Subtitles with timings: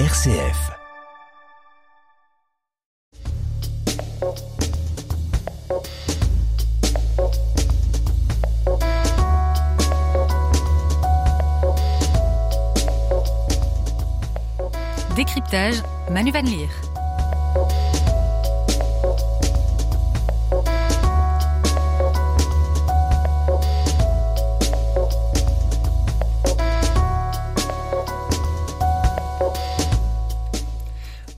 [0.00, 0.72] RCF.
[15.14, 15.76] Décryptage,
[16.10, 16.93] Manu Van Leer.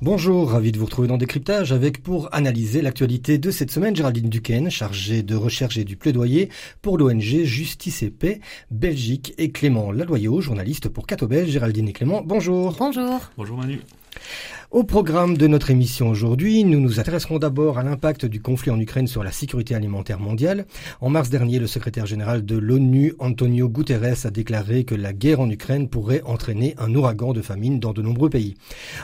[0.06, 4.28] Bonjour, ravi de vous retrouver dans Décryptage avec pour analyser l'actualité de cette semaine Géraldine
[4.28, 6.48] Duquesne, chargée de recherche et du plaidoyer
[6.80, 11.50] pour l'ONG Justice et Paix Belgique et Clément Laloyau, journaliste pour Cato Belge.
[11.50, 12.76] Géraldine et Clément, bonjour.
[12.78, 13.20] Bonjour.
[13.36, 13.80] Bonjour Manu.
[14.72, 18.80] Au programme de notre émission aujourd'hui, nous nous intéresserons d'abord à l'impact du conflit en
[18.80, 20.66] Ukraine sur la sécurité alimentaire mondiale.
[21.00, 25.38] En mars dernier, le secrétaire général de l'ONU, Antonio Guterres, a déclaré que la guerre
[25.38, 28.54] en Ukraine pourrait entraîner un ouragan de famine dans de nombreux pays.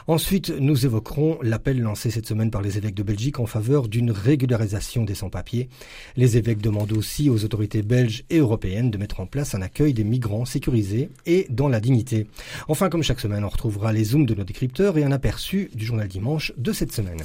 [0.08, 4.10] Ensuite, nous évoquerons l'appel lancé cette semaine par les évêques de Belgique en faveur d'une
[4.10, 5.68] régularisation des sans-papiers.
[6.16, 9.94] Les évêques demandent aussi aux autorités belges et européennes de mettre en place un accueil
[9.94, 12.26] des migrants sécurisés et dans la dignité.
[12.66, 15.84] Enfin, comme chaque semaine, on retrouvera les zooms de nos décrypteurs et un aperçu du
[15.84, 17.20] journal dimanche de cette semaine.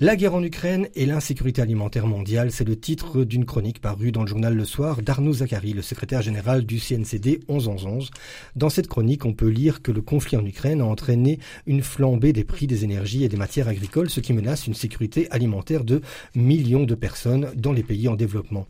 [0.00, 4.22] La guerre en Ukraine et l'insécurité alimentaire mondiale, c'est le titre d'une chronique parue dans
[4.22, 8.10] le journal Le Soir d'Arnaud Zachary, le secrétaire général du CNCD 1111.
[8.56, 12.32] Dans cette chronique, on peut lire que le conflit en Ukraine a entraîné une flambée
[12.32, 16.00] des prix des énergies et des matières agricoles, ce qui menace une sécurité alimentaire de
[16.34, 18.66] millions de personnes dans les pays en développement.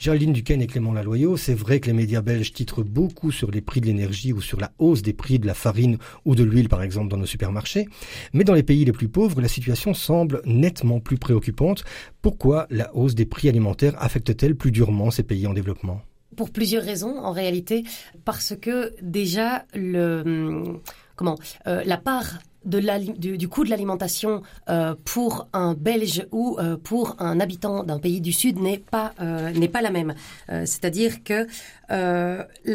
[0.00, 3.60] Géraldine Duquesne et Clément Laloyau, c'est vrai que les médias belges titrent beaucoup sur les
[3.60, 6.68] prix de l'énergie ou sur la hausse des prix de la farine ou de l'huile,
[6.68, 7.86] par exemple, dans nos supermarchés.
[8.32, 11.84] Mais dans les pays les plus pauvres, la situation semble nettement plus préoccupante.
[12.22, 16.00] Pourquoi la hausse des prix alimentaires affecte-t-elle plus durement ces pays en développement?
[16.36, 17.84] Pour plusieurs raisons, en réalité,
[18.24, 20.80] parce que déjà le
[21.16, 27.16] comment euh, la part du, coût de l'alimentation euh, pour un Belge ou euh, pour
[27.18, 30.14] un habitant d'un pays du Sud n'est pas euh, n'est pas la même.
[30.48, 31.46] C'est-à-dire que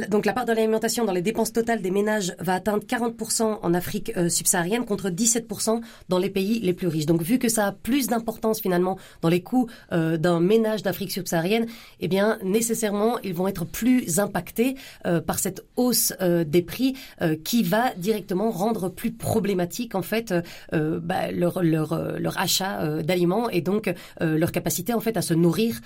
[0.10, 3.74] donc la part de l'alimentation dans les dépenses totales des ménages va atteindre 40% en
[3.74, 7.06] Afrique subsaharienne contre 17% dans les pays les plus riches.
[7.06, 11.66] Donc vu que ça a plus d'importance finalement dans les coûts d'un ménage d'Afrique subsaharienne,
[12.00, 14.76] eh bien nécessairement ils vont être plus impactés
[15.26, 16.96] par cette hausse des prix
[17.44, 20.42] qui va directement rendre plus problématique en fait euh,
[20.74, 25.80] euh, bah, leur, euh, achat d'aliments et donc leur capacité en fait à se nourrir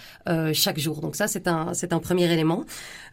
[0.53, 1.01] chaque jour.
[1.01, 2.65] Donc ça c'est un c'est un premier élément.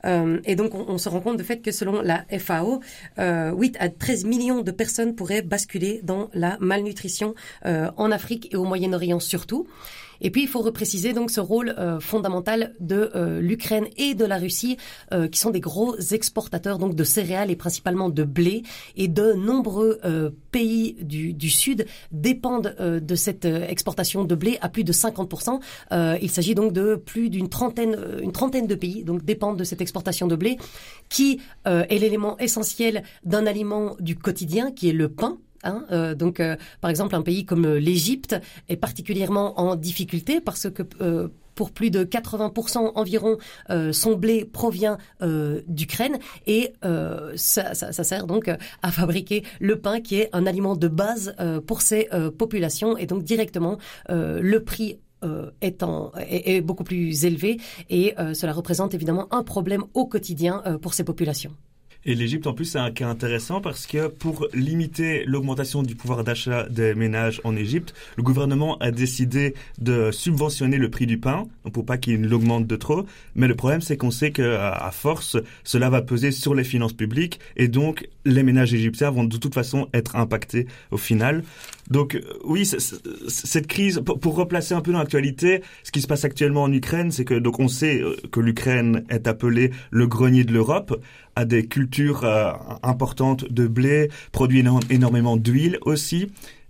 [0.05, 2.81] et donc on, on, se rend compte de fait que selon la FAO,
[3.19, 8.65] 8 à 13 millions de personnes pourraient basculer dans la malnutrition en Afrique et au
[8.65, 9.67] Moyen-Orient surtout.
[10.21, 14.25] Et puis il faut repréciser donc ce rôle euh, fondamental de euh, l'Ukraine et de
[14.25, 14.77] la Russie,
[15.13, 18.63] euh, qui sont des gros exportateurs donc de céréales et principalement de blé.
[18.97, 20.01] Et de nombreux
[20.51, 25.61] pays du, du, Sud dépendent de cette exportation de blé à plus de 50%.
[26.21, 29.81] il s'agit donc de plus d'une trentaine, une trentaine de pays donc dépendent de cette
[29.81, 30.59] exportation de blé,
[31.09, 36.41] qui est l'élément essentiel d'un aliment du quotidien, qui est le pain Hein, euh, donc,
[36.41, 38.37] euh, par exemple, un pays comme euh, l'Égypte
[38.69, 40.83] est particulièrement en difficulté parce que
[41.55, 43.37] pour plus de 80% environ,
[43.93, 46.73] son blé provient d'Ukraine et
[47.35, 48.51] ça, sert donc
[48.83, 51.35] à fabriquer le pain qui est un aliment de base
[51.67, 53.77] pour ces populations et donc directement
[54.09, 54.99] le prix
[55.61, 57.59] est, beaucoup plus élevé
[57.91, 61.53] et cela représente évidemment un problème au quotidien pour ces populations.
[62.07, 66.25] Et l'Égypte, en plus, c'est un cas intéressant parce que pour limiter l'augmentation du pouvoir
[66.25, 71.47] d'achat des ménages en Égypte, le gouvernement a décidé de subventionner le prix du pain,
[71.75, 73.05] pour pas qu'il l'augmente de trop.
[73.35, 77.39] Mais le problème, c'est qu'on sait qu'à force, cela va peser sur les finances publiques
[77.57, 81.43] et donc les ménages égyptiens vont de toute façon être impactés au final.
[81.91, 86.25] Donc euh, oui, cette crise, pour replacer un peu dans l'actualité, ce qui se passe
[86.25, 90.45] actuellement en Ukraine, c'est que donc on sait euh, que l'Ukraine est appelée le grenier
[90.45, 91.01] de l'Europe,
[91.37, 92.53] a des cultures euh,
[92.83, 96.29] importantes de blé, produit énormément d'huile aussi.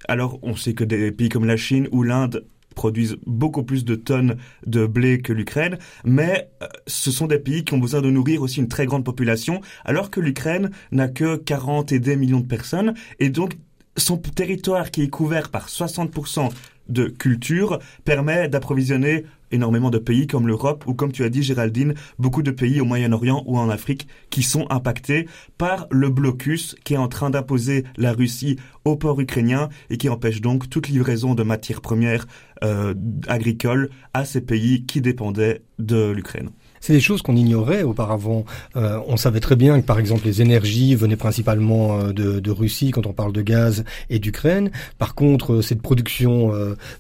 [0.08, 3.96] Alors on sait que des pays comme la Chine ou l'Inde produisent beaucoup plus de
[3.96, 6.48] tonnes de blé que l'Ukraine, mais
[6.86, 10.08] ce sont des pays qui ont besoin de nourrir aussi une très grande population, alors
[10.08, 13.54] que l'Ukraine n'a que 40 et des millions de personnes, et donc
[13.96, 16.50] son territoire qui est couvert par 60%
[16.88, 21.94] de culture permet d'approvisionner énormément de pays comme l'Europe ou comme tu as dit Géraldine,
[22.18, 25.28] beaucoup de pays au Moyen-Orient ou en Afrique qui sont impactés
[25.58, 30.08] par le blocus qui est en train d'imposer la Russie au port ukrainien et qui
[30.08, 32.26] empêche donc toute livraison de matières premières
[32.62, 32.94] euh,
[33.26, 36.50] agricoles à ces pays qui dépendaient de l'Ukraine.
[36.80, 38.44] C'est des choses qu'on ignorait auparavant.
[38.76, 42.50] Euh, on savait très bien que par exemple les énergies venaient principalement euh, de, de
[42.50, 44.70] Russie quand on parle de gaz et d'Ukraine.
[44.98, 46.52] Par contre, euh, cette production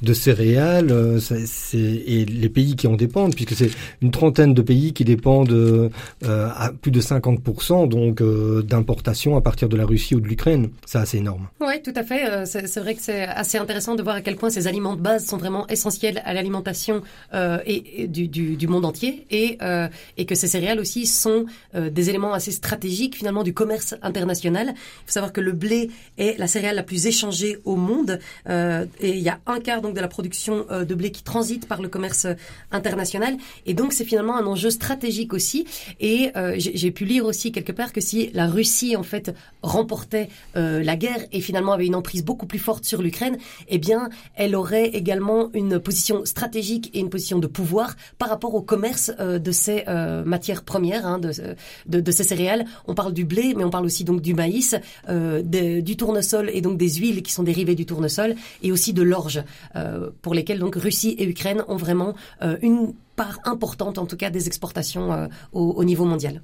[0.02, 3.70] de céréales c'est, et les pays qui en dépendent, puisque c'est
[4.02, 5.90] une trentaine de pays qui dépendent
[6.24, 8.22] à plus de 50% donc
[8.66, 10.70] d'importation à partir de la Russie ou de l'Ukraine.
[10.86, 11.48] C'est assez énorme.
[11.60, 12.46] Oui, tout à fait.
[12.46, 15.00] C'est, c'est vrai que c'est assez intéressant de voir à quel point ces aliments de
[15.00, 17.02] base sont vraiment essentiels à l'alimentation
[17.34, 19.69] et, du, du, du, monde entier et euh,
[20.16, 24.72] et que ces céréales aussi sont euh, des éléments assez stratégiques finalement du commerce international.
[24.74, 28.18] Il faut savoir que le blé est la céréale la plus échangée au monde
[28.48, 31.66] euh, et il y a un quart donc de la production de blé qui transite
[31.66, 32.26] par le commerce
[32.70, 33.36] international
[33.66, 35.66] et donc c'est finalement un enjeu stratégique aussi
[36.00, 40.96] et j'ai pu lire aussi quelque part que si la Russie en fait remportait la
[40.96, 43.38] guerre et finalement avait une emprise beaucoup plus forte sur l'Ukraine,
[43.68, 48.54] eh bien elle aurait également une position stratégique et une position de pouvoir par rapport
[48.54, 52.64] au commerce de ces euh, matières premières, hein, de, ces céréales.
[52.86, 54.74] On parle du blé, mais on parle aussi donc du maïs,
[55.08, 59.02] euh, du tournesol et donc des huiles qui sont dérivées du tournesol, et aussi de
[59.02, 59.42] l'orge,
[59.76, 62.14] euh, pour lesquelles donc Russie et Ukraine ont vraiment
[62.62, 66.40] une part importante, en tout cas, des exportations au, au niveau mondial.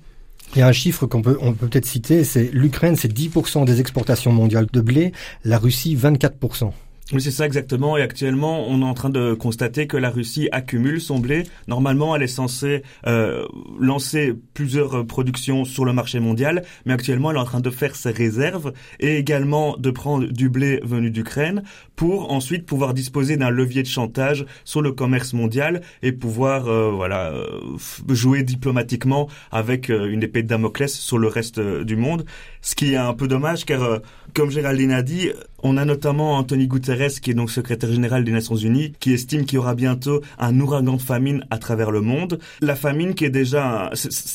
[0.54, 3.80] Il y a un chiffre qu'on peut peut peut-être citer, c'est l'Ukraine, c'est 10% des
[3.80, 5.12] exportations mondiales de blé,
[5.44, 6.72] la Russie 24%.
[7.12, 7.96] Oui, c'est ça exactement.
[7.96, 11.44] Et actuellement, on est en train de constater que la Russie accumule son blé.
[11.68, 13.46] Normalement, elle est censée euh,
[13.78, 17.70] lancer plusieurs euh, productions sur le marché mondial, mais actuellement, elle est en train de
[17.70, 21.62] faire ses réserves et également de prendre du blé venu d'Ukraine
[21.96, 26.90] pour ensuite pouvoir disposer d'un levier de chantage sur le commerce mondial et pouvoir euh,
[26.90, 27.60] voilà euh,
[28.08, 32.25] jouer diplomatiquement avec une épée de Damoclès sur le reste du monde.
[32.60, 34.00] Ce qui est un peu dommage car,
[34.34, 35.31] comme Géraldine a dit,
[35.62, 39.44] on a notamment Anthony Guterres, qui est donc secrétaire général des Nations Unies, qui estime
[39.44, 42.38] qu'il y aura bientôt un ouragan de famine à travers le monde.
[42.60, 43.90] La famine qui est déjà...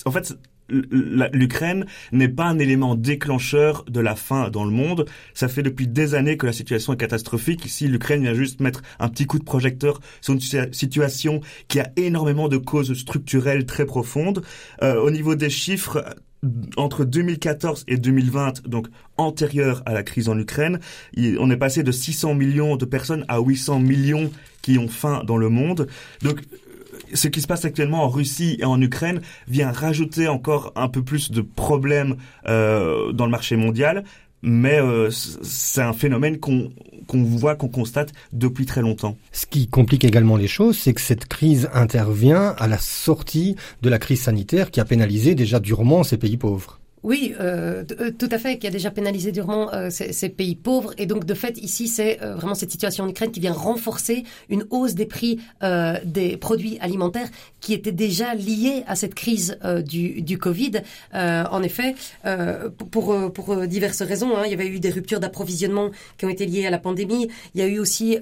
[0.06, 0.34] en fait,
[0.72, 5.06] l'Ukraine n'est pas un élément déclencheur de la faim dans le monde.
[5.34, 7.66] Ça fait depuis des années que la situation est catastrophique.
[7.66, 10.40] Ici, l'Ukraine vient juste mettre un petit coup de projecteur sur une
[10.72, 14.44] situation qui a énormément de causes structurelles très profondes.
[14.82, 16.04] Euh, au niveau des chiffres,
[16.76, 18.88] entre 2014 et 2020, donc
[19.18, 20.80] antérieur à la crise en Ukraine,
[21.18, 24.32] on est passé de 600 millions de personnes à 800 millions
[24.62, 25.88] qui ont faim dans le monde.
[26.22, 26.42] Donc
[27.14, 31.04] ce qui se passe actuellement en Russie et en Ukraine vient rajouter encore un peu
[31.04, 32.18] plus de problèmes
[32.48, 34.04] euh, dans le marché mondial,
[34.42, 36.72] mais euh, c'est un phénomène qu'on
[37.08, 39.18] qu'on voit, qu'on constate depuis très longtemps.
[39.32, 43.90] Ce qui complique également les choses, c'est que cette crise intervient à la sortie de
[43.90, 46.81] la crise sanitaire qui a pénalisé déjà durement ces pays pauvres.
[47.04, 50.94] Oui, euh, euh, tout à fait, qui a déjà pénalisé durement euh, ces, pays pauvres.
[51.00, 54.66] Et donc, de fait, ici, c'est vraiment cette situation en Ukraine qui vient renforcer une
[54.70, 55.40] hausse des prix
[56.04, 57.28] des produits alimentaires
[57.60, 60.82] qui était déjà liée à cette crise du, Covid.
[61.14, 61.96] en effet,
[62.92, 66.66] pour, diverses raisons, hein, il y avait eu des ruptures d'approvisionnement qui ont été liées
[66.66, 67.28] à la pandémie.
[67.56, 68.18] Il y a eu aussi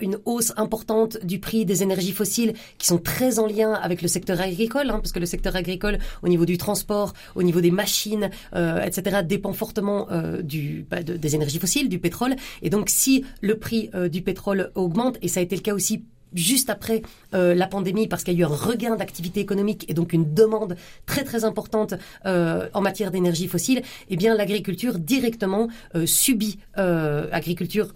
[0.00, 4.08] une hausse importante du prix des énergies fossiles qui sont très en lien avec le
[4.08, 7.70] secteur agricole, hein, parce que le secteur agricole, au niveau du transport, au niveau des
[7.70, 8.13] machines,
[8.54, 12.36] euh, etc., dépend fortement euh, du, bah, des énergies fossiles, du pétrole.
[12.62, 15.74] Et donc, si le prix euh, du pétrole augmente, et ça a été le cas
[15.74, 17.02] aussi juste après
[17.34, 20.34] euh, la pandémie parce qu'il y a eu un regain d'activité économique et donc une
[20.34, 20.76] demande
[21.06, 21.94] très très importante
[22.26, 27.92] euh, en matière d'énergie fossile, eh bien l'agriculture directement euh, subit agriculture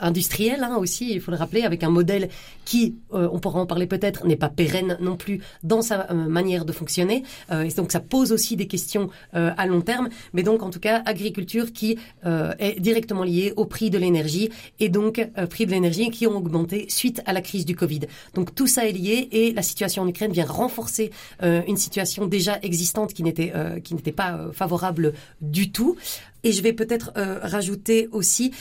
[0.00, 2.28] industrielle hein, aussi, il faut le rappeler, avec un modèle
[2.64, 6.72] qui, on pourra en parler peut-être, n'est pas pérenne non plus dans sa manière de
[6.72, 7.22] fonctionner.
[7.50, 11.02] et donc ça pose aussi des questions à long terme, mais donc en tout cas
[11.06, 16.26] agriculture qui est directement liée au prix de l'énergie et donc prix de l'énergie qui
[16.26, 18.00] ont augmenté suite à la crise du Covid.
[18.34, 21.10] Donc tout ça est lié et la situation en Ukraine vient renforcer
[21.42, 23.78] euh, une situation déjà existante qui n'était euh,
[24.14, 25.96] pas euh, favorable du tout.
[26.44, 28.52] Et je vais peut-être rajouter aussi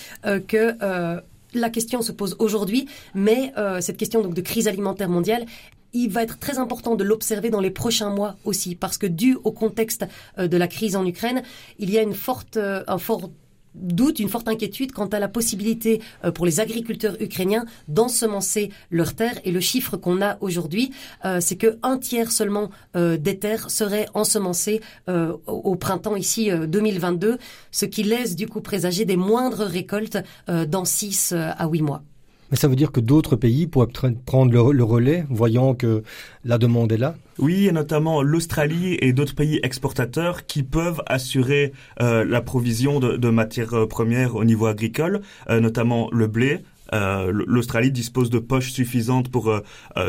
[0.48, 0.76] que
[1.54, 5.46] la question se pose aujourd'hui, mais cette question donc de crise alimentaire mondiale,
[5.94, 9.38] il va être très important de l'observer dans les prochains mois aussi, parce que dû
[9.44, 10.06] au contexte
[10.40, 11.44] de la crise en Ukraine,
[11.78, 13.30] il y a une forte, un fort
[13.78, 19.16] doute, une forte inquiétude quant à la possibilité euh, pour les agriculteurs ukrainiens d'ensemencer leurs
[19.16, 19.40] terres.
[19.44, 20.92] Et le chiffre qu'on a aujourd'hui,
[21.26, 24.82] euh, c'est que un tiers seulement euh, des terres seraient ensemencées
[25.48, 27.38] au printemps ici 2022,
[27.72, 30.18] ce qui laisse du coup présager des moindres récoltes
[30.48, 32.04] dans 6 à 8 mois.
[32.52, 33.88] Mais ça veut dire que d'autres pays pourraient
[34.26, 36.04] prendre le, relais, voyant que
[36.46, 37.16] la demande est là.
[37.40, 43.30] Oui, et notamment l'Australie et d'autres pays exportateurs qui peuvent assurer euh, la provision de,
[43.30, 49.54] matières premières au niveau agricole, euh, notamment le blé, l'Australie dispose de poches suffisantes pour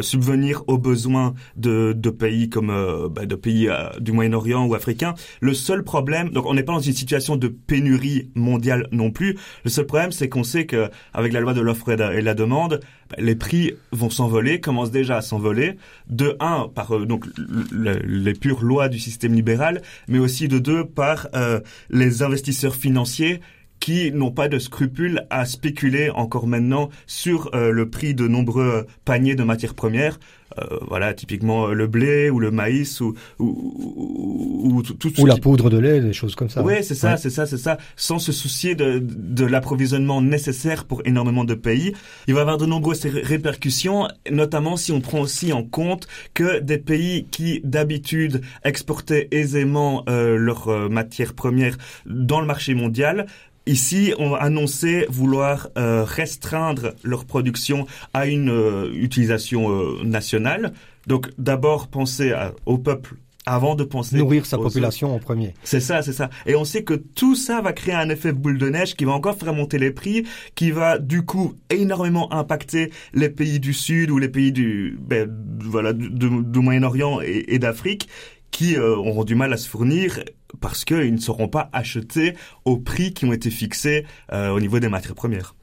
[0.00, 2.68] subvenir aux besoins de, de pays comme
[3.10, 3.68] bah, de pays
[4.00, 5.14] du Moyen-Orient ou africains.
[5.40, 9.36] Le seul problème, donc on n'est pas dans une situation de pénurie mondiale non plus.
[9.64, 12.80] Le seul problème, c'est qu'on sait que avec la loi de l'offre et la demande,
[13.10, 15.76] bah, les prix vont s'envoler, commencent déjà à s'envoler.
[16.08, 17.26] De un, par euh, donc
[17.72, 23.40] les pures lois du système libéral, mais aussi de deux, par euh, les investisseurs financiers
[23.88, 28.86] qui n'ont pas de scrupules à spéculer encore maintenant sur euh, le prix de nombreux
[29.06, 30.18] paniers de matières premières.
[30.58, 35.36] Euh, voilà, typiquement euh, le blé ou le maïs ou ou, ou, tout, ou la
[35.36, 36.62] poudre de lait, des choses comme ça.
[36.62, 37.78] Oui, c'est ça, c'est ça, c'est ça.
[37.96, 41.94] Sans se soucier de, de l'approvisionnement nécessaire pour énormément de pays,
[42.26, 46.60] il va y avoir de nombreuses répercussions, notamment si on prend aussi en compte que
[46.60, 51.76] des pays qui d'habitude exportaient aisément euh, leurs matières premières
[52.06, 53.26] dans le marché mondial
[53.68, 60.72] Ici, on a annoncé vouloir euh, restreindre leur production à une euh, utilisation euh, nationale.
[61.06, 62.34] Donc d'abord penser
[62.64, 65.52] au peuple avant de penser nourrir sa population en premier.
[65.64, 66.30] C'est ça, c'est ça.
[66.46, 69.12] Et on sait que tout ça va créer un effet boule de neige qui va
[69.12, 74.10] encore faire monter les prix, qui va du coup énormément impacter les pays du Sud
[74.10, 78.08] ou les pays du ben, voilà du, Moyen-Orient et d'Afrique
[78.50, 80.20] qui euh, auront du mal à se fournir
[80.60, 82.34] parce qu'ils ne seront pas achetés
[82.64, 85.54] au prix qui ont été fixés euh, au niveau des matières premières.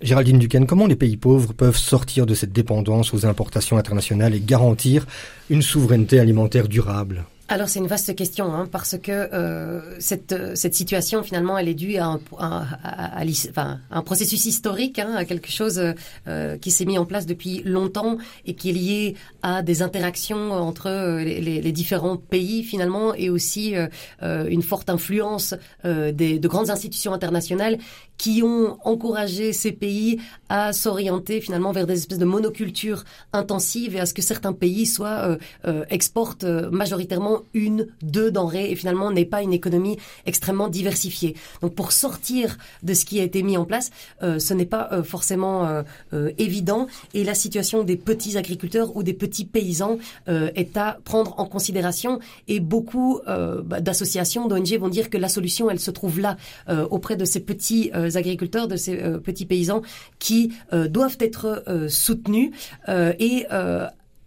[0.00, 4.40] Géraldine Duquesne, comment les pays pauvres peuvent sortir de cette dépendance aux importations internationales et
[4.40, 5.06] garantir
[5.50, 7.24] une souveraineté alimentaire durable?
[7.50, 11.74] Alors c'est une vaste question hein, parce que euh, cette, cette situation finalement elle est
[11.74, 13.22] due à un, à,
[13.90, 15.82] un processus historique, hein, à quelque chose
[16.28, 20.52] euh, qui s'est mis en place depuis longtemps et qui est lié à des interactions
[20.52, 23.86] entre euh, les, différents pays finalement et aussi euh,
[24.22, 25.54] euh, une forte influence
[25.84, 27.78] des, de grandes institutions internationales
[28.20, 34.00] qui ont encouragé ces pays à s'orienter finalement vers des espèces de monocultures intensives et
[34.00, 35.38] à ce que certains pays soient
[35.88, 39.96] exportent majoritairement une, deux denrées et finalement n'est pas une économie
[40.26, 41.34] extrêmement diversifiée.
[41.62, 43.90] Donc pour sortir de ce qui a été mis en place,
[44.22, 45.66] euh, ce n'est pas euh, forcément
[46.12, 51.34] euh, évident et la situation des petits agriculteurs ou des petits paysans est à prendre
[51.38, 56.20] en considération et beaucoup bah, d'associations, d'ONG vont dire que la solution, elle se trouve
[56.20, 56.36] là
[56.90, 59.82] auprès de ces petits agriculteurs, de ces petits paysans
[60.18, 62.50] qui doivent être soutenus
[62.88, 63.46] et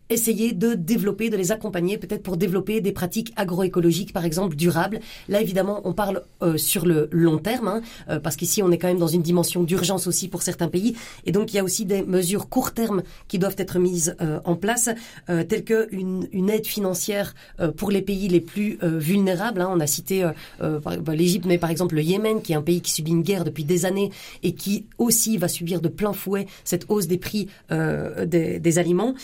[0.10, 5.00] essayer de développer, de les accompagner peut-être pour développer des pratiques agroécologiques, par exemple, durables.
[5.30, 8.78] Là, évidemment, on parle euh, sur le long terme, hein, euh, parce qu'ici, on est
[8.78, 10.96] quand même dans une dimension d'urgence aussi pour certains pays.
[11.26, 14.40] Et donc, il y a aussi des mesures court terme qui doivent être mises euh,
[14.46, 14.90] en place,
[15.28, 17.34] telles que une, aide financière
[17.78, 19.62] pour les pays les plus vulnérables.
[19.62, 19.70] Hein.
[19.72, 20.30] On a cité
[21.08, 23.64] l'Égypte, mais par exemple le Yémen, qui est un pays qui subit une guerre depuis
[23.64, 24.12] des années
[24.44, 29.16] et qui aussi va subir de plein fouet cette hausse des prix des, aliments.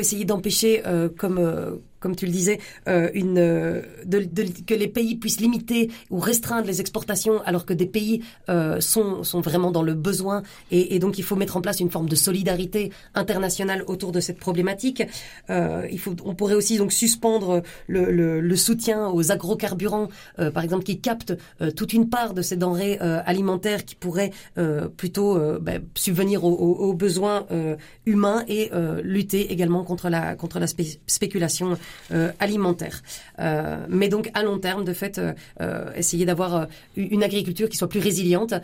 [0.00, 4.74] Essayer d'empêcher, euh, comme euh, comme tu le disais, euh, une, euh, de, de, que
[4.74, 9.40] les pays puissent limiter ou restreindre les exportations alors que des pays euh, sont, sont
[9.40, 12.16] vraiment dans le besoin et, et, donc il faut mettre en place une forme de
[12.16, 15.02] solidarité internationale autour de cette problématique.
[15.50, 20.50] Euh, il faut, on pourrait aussi donc suspendre le, le, le soutien aux agrocarburants, euh,
[20.50, 24.32] par exemple, qui captent euh, toute une part de ces denrées alimentaires qui pourraient
[24.96, 27.46] plutôt ben, subvenir aux, aux, aux besoins
[28.06, 28.70] humains et
[29.02, 31.76] lutter également contre la contre la spéculation
[32.40, 33.02] alimentaire.
[33.38, 35.20] Euh, mais donc à long terme, de fait,
[35.60, 38.54] euh, essayer d'avoir une agriculture qui soit plus résiliente.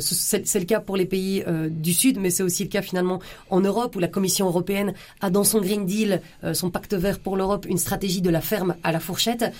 [0.00, 3.20] c'est le cas pour les pays du Sud, mais c'est aussi le cas finalement
[3.50, 6.20] en Europe, où la Commission européenne a dans son Green Deal,
[6.52, 9.52] son pacte vert pour l'Europe, une stratégie de la ferme à la fourchette,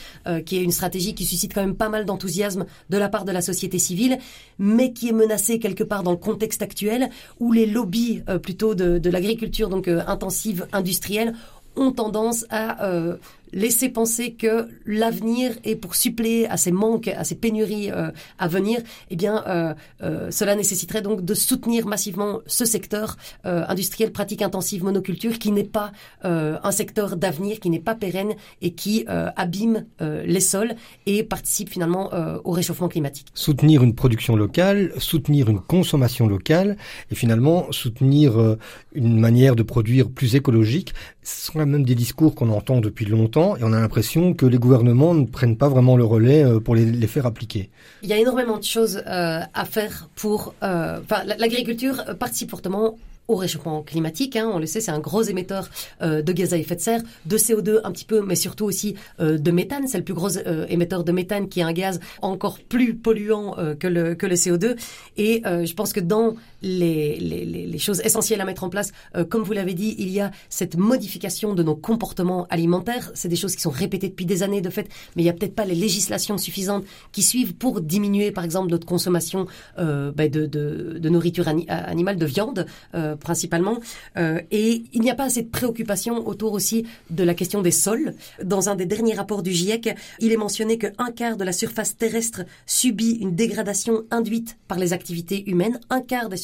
[0.46, 3.32] qui est une stratégie qui suscite quand même pas mal d'enthousiasme de la part de
[3.32, 4.18] la société civile,
[4.58, 7.10] mais qui est menacée quelque part dans le contexte actuel,
[7.40, 11.34] où les lobbies plutôt de, de l'agriculture donc intensive industrielle
[11.76, 13.16] ont tendance à euh,
[13.52, 18.48] laisser penser que l'avenir est pour suppléer à ces manques, à ces pénuries euh, à
[18.48, 18.80] venir,
[19.10, 24.84] eh bien, euh, euh, cela nécessiterait donc de soutenir massivement ce secteur industriel pratique intensive
[24.84, 25.92] monoculture qui n'est pas
[26.22, 30.74] un secteur d'avenir, qui n'est pas pérenne et qui abîme les sols
[31.06, 32.10] et participe finalement
[32.44, 33.28] au réchauffement climatique.
[33.34, 36.76] Soutenir une production locale, soutenir une consommation locale
[37.10, 38.56] et finalement soutenir
[38.92, 43.41] une manière de produire plus écologique, ce sont même des discours qu'on entend depuis longtemps
[43.42, 46.74] et on a l'impression que les gouvernements ne prennent pas vraiment le relais euh, pour
[46.74, 47.70] les, faire appliquer.
[48.02, 50.54] Il y a énormément de choses euh, à faire pour...
[50.62, 51.00] Euh,
[51.38, 52.96] l'agriculture participe fortement
[53.28, 54.36] au réchauffement climatique.
[54.36, 55.68] Hein, on le sait, c'est un gros émetteur
[56.02, 58.94] euh, de gaz à effet de serre, de CO2 un petit peu, mais surtout aussi
[59.20, 59.86] euh, de méthane.
[59.88, 60.30] C'est le plus gros
[60.68, 64.76] émetteur de méthane qui est un gaz encore plus polluant que, le, que le CO2.
[65.16, 68.92] Et je pense que dans les, choses essentielles à mettre en place,
[69.28, 73.10] comme vous l'avez dit, il y a cette modification de nos comportements alimentaires.
[73.14, 75.32] C'est des choses qui sont répétées depuis des années de fait, mais il n'y a
[75.32, 79.46] peut-être pas les législations suffisantes qui suivent pour diminuer, par exemple, notre consommation
[79.78, 83.78] euh, ben de, nourriture animale, de viande euh, principalement.
[84.16, 87.70] Euh, et il n'y a pas assez de préoccupation autour aussi de la question des
[87.70, 88.14] sols.
[88.42, 91.96] Dans un des derniers rapports du GIEC, il est mentionné qu'un quart de la surface
[91.96, 95.80] terrestre subit une dégradation induite par les activités humaines.
[95.90, 96.36] Un quart des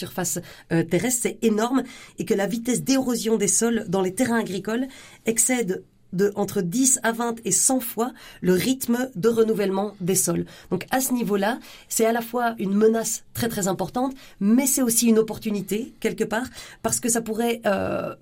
[0.69, 1.83] terrestres, c'est énorme,
[2.19, 4.87] et que la vitesse d'érosion des sols dans les terrains agricoles
[5.27, 10.47] excède de entre 10 à 20 et 100 fois le rythme de renouvellement des sols.
[10.71, 14.83] Donc à ce niveau-là, c'est à la fois une menace très très importante, mais c'est
[14.83, 16.47] aussi une opportunité quelque part
[16.83, 18.15] parce que ça pourrait, euh,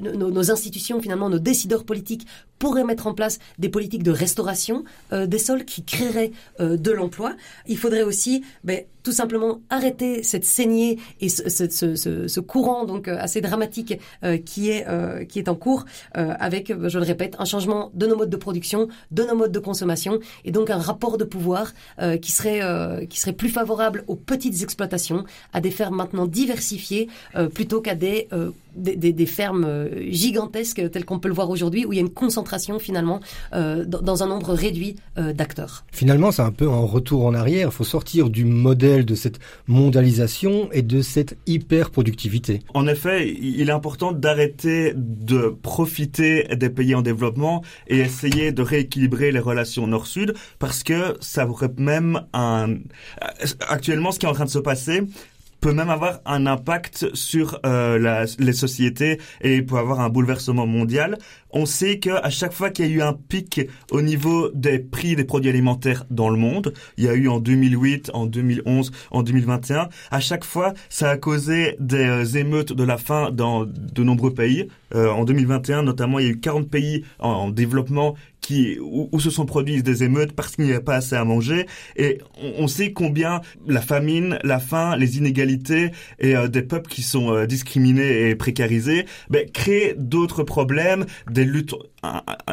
[0.00, 2.26] nos, nos, institutions finalement, nos décideurs politiques
[2.60, 6.92] pourraient mettre en place des politiques de restauration euh, des sols qui créeraient euh, de
[6.92, 7.34] l'emploi.
[7.66, 13.40] Il faudrait aussi ben, tout simplement arrêter cette saignée et ce, courant donc euh, assez
[13.40, 13.98] dramatique
[14.44, 14.84] qui est
[15.26, 18.88] qui est en cours avec je le répète un changement de nos modes de production,
[19.10, 21.72] de nos modes de consommation et donc un rapport de pouvoir
[22.20, 22.60] qui serait
[23.08, 25.24] qui serait plus favorable aux petites exploitations,
[25.54, 27.08] à des fermes maintenant diversifiées
[27.54, 28.28] plutôt qu'à des
[28.74, 32.02] des, des, des, fermes gigantesques telles qu'on peut le voir aujourd'hui, où il y a
[32.02, 33.20] une concentration finalement
[33.52, 35.84] euh, dans, dans, un nombre réduit euh, d'acteurs.
[35.92, 37.68] Finalement, c'est un peu un retour en arrière.
[37.70, 42.60] Il faut sortir du modèle de cette mondialisation et de cette hyper-productivité.
[42.74, 48.62] En effet, il est important d'arrêter de profiter des pays en développement et essayer de
[48.62, 52.76] rééquilibrer les relations nord-sud, parce que ça aurait même un...
[53.68, 55.02] Actuellement, ce qui est en train de se passer,
[55.60, 60.66] peut même avoir un impact sur euh, la, les sociétés et peut avoir un bouleversement
[60.66, 61.18] mondial.
[61.50, 65.16] On sait qu'à chaque fois qu'il y a eu un pic au niveau des prix
[65.16, 69.22] des produits alimentaires dans le monde, il y a eu en 2008, en 2011, en
[69.22, 74.02] 2021, à chaque fois, ça a causé des euh, émeutes de la faim dans de
[74.02, 74.68] nombreux pays.
[74.94, 79.08] Euh, en 2021, notamment, il y a eu 40 pays en, en développement qui où,
[79.12, 81.66] où, se sont produites des émeutes parce qu'il n'y avait pas assez à manger.
[81.96, 86.90] Et on, on, sait combien la famine, la faim, les inégalités et euh, des peuples
[86.90, 91.74] qui sont euh, discriminés et précarisés ben, créent d'autres problèmes, des luttes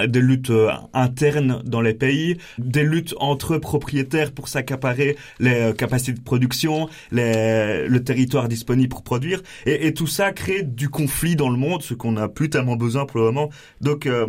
[0.08, 5.74] des luttes euh, internes dans les pays, des luttes entre propriétaires pour s'accaparer les euh,
[5.74, 11.36] capacités de production, les, le territoire disponible pour produire, et, tout ça crée du conflit
[11.36, 13.50] dans le monde, ce qu'on n'a plus tellement besoin pour le moment.
[13.82, 14.28] Donc, euh,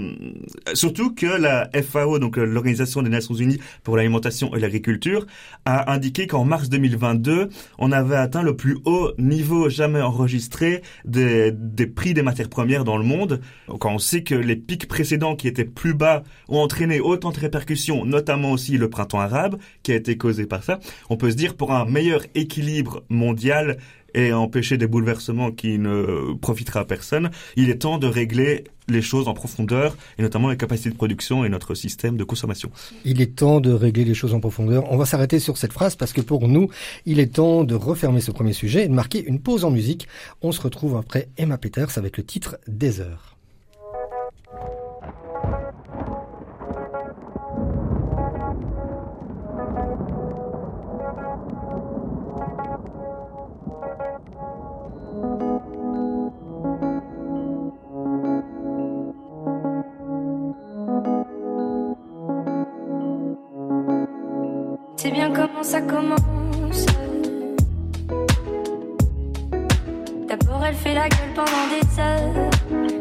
[0.73, 5.27] surtout que la FAO, donc l'Organisation des Nations Unies pour l'alimentation et l'agriculture,
[5.65, 11.51] a indiqué qu'en mars 2022, on avait atteint le plus haut niveau jamais enregistré des,
[11.53, 13.41] des prix des matières premières dans le monde.
[13.81, 17.31] Quand on sait que les pics précédents précédents qui étaient plus bas ont entraîné autant
[17.31, 21.31] de répercussions, notamment aussi le printemps arabe qui a été causé par ça, on peut
[21.31, 23.79] se dire pour un meilleur équilibre mondial
[24.13, 29.01] et empêcher des bouleversements qui ne profitera à personne, il est temps de régler les
[29.01, 32.71] choses en profondeur, et notamment les capacités de production et notre système de consommation.
[33.07, 34.93] Il est temps de régler les choses en profondeur.
[34.93, 36.69] On va s'arrêter sur cette phrase parce que pour nous,
[37.07, 40.07] il est temps de refermer ce premier sujet et de marquer une pause en musique.
[40.43, 43.38] On se retrouve après Emma Peters avec le titre Des heures.
[65.11, 66.87] Bien comment ça commence.
[70.29, 72.51] D'abord, elle fait la gueule pendant des heures,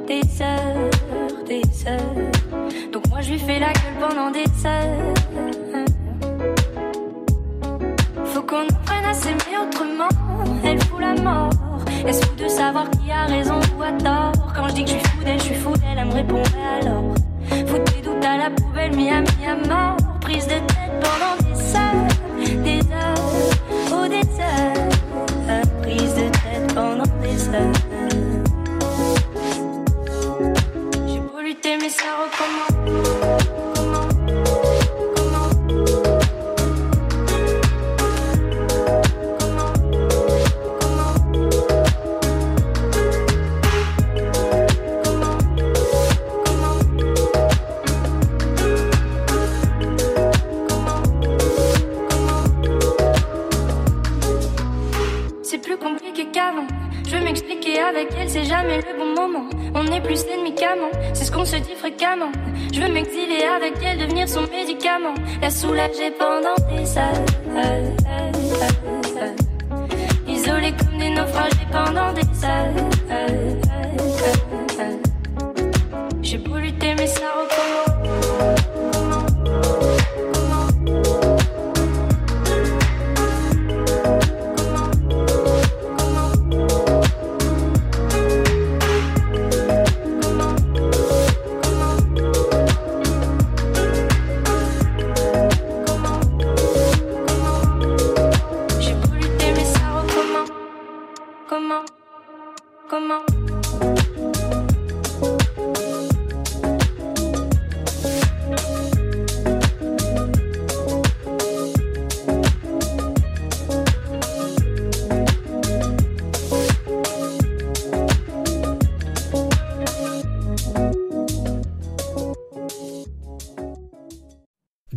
[0.08, 2.92] des heures, des heures.
[2.92, 5.14] Donc, moi, je lui fais la gueule pendant des heures.
[8.26, 10.10] Faut qu'on apprenne à s'aimer autrement.
[10.64, 11.52] Elle fout la mort.
[12.12, 14.32] Se fout de savoir qui a raison ou a tort?
[14.56, 16.82] Quand je dis que je suis fou d'elle, je suis fou d'elle, elle me répondrait
[16.82, 17.04] alors.
[17.68, 19.98] Faut des doutes à la poubelle, mis à mi à mort.
[20.22, 22.07] Prise de tête pendant des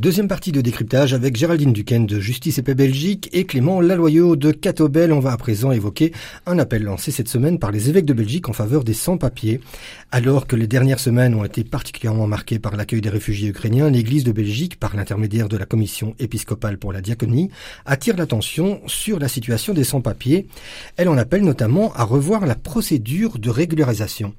[0.01, 4.35] Deuxième partie de décryptage avec Géraldine Duquesne de Justice et Paix Belgique et Clément Laloyau
[4.35, 5.13] de Catobel.
[5.13, 6.15] On va à présent évoquer
[6.47, 9.61] un appel lancé cette semaine par les évêques de Belgique en faveur des sans-papiers.
[10.11, 14.25] Alors que les dernières semaines ont été particulièrement marquées par l'accueil des réfugiés ukrainiens, l'Église
[14.25, 17.51] de Belgique, par l'intermédiaire de la Commission épiscopale pour la diaconie,
[17.85, 20.47] attire l'attention sur la situation des sans-papiers.
[20.97, 24.33] Elle en appelle notamment à revoir la procédure de régularisation.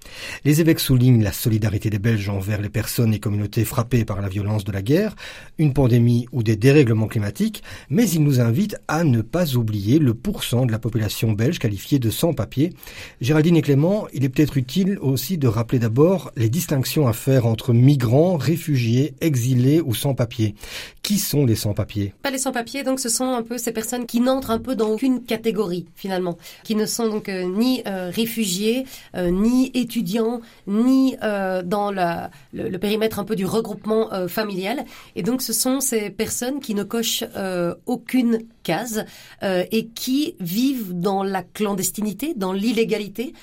[0.43, 4.27] Les évêques soulignent la solidarité des Belges envers les personnes et communautés frappées par la
[4.27, 5.15] violence de la guerre,
[5.57, 10.13] une pandémie ou des dérèglements climatiques, mais ils nous invitent à ne pas oublier le
[10.13, 12.73] pourcent de la population belge qualifiée de sans-papiers.
[13.21, 17.45] Géraldine et Clément, il est peut-être utile aussi de rappeler d'abord les distinctions à faire
[17.45, 20.55] entre migrants, réfugiés, exilés ou sans-papiers.
[21.03, 22.13] Qui sont les sans-papiers?
[22.21, 24.89] Pas les sans-papiers, donc ce sont un peu ces personnes qui n'entrent un peu dans
[24.89, 28.85] aucune catégorie finalement, qui ne sont donc euh, ni euh, réfugiés,
[29.15, 34.27] euh, ni étudiants, ni euh, dans la, le, le, périmètre un peu du regroupement euh,
[34.27, 34.85] familial.
[35.15, 39.05] Et donc ce sont ces personnes qui ne cochent euh, aucune case
[39.43, 43.33] et qui vivent dans la clandestinité, dans l'illégalité,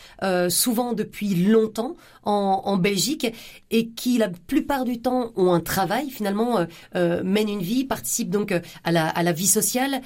[0.49, 3.27] souvent depuis longtemps en, Belgique,
[3.71, 8.53] et qui la plupart du temps ont un travail finalement, mènent une vie, participent donc
[8.85, 10.03] à la, à la vie sociale,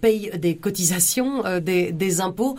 [0.00, 2.56] payent des cotisations, des, des, impôts,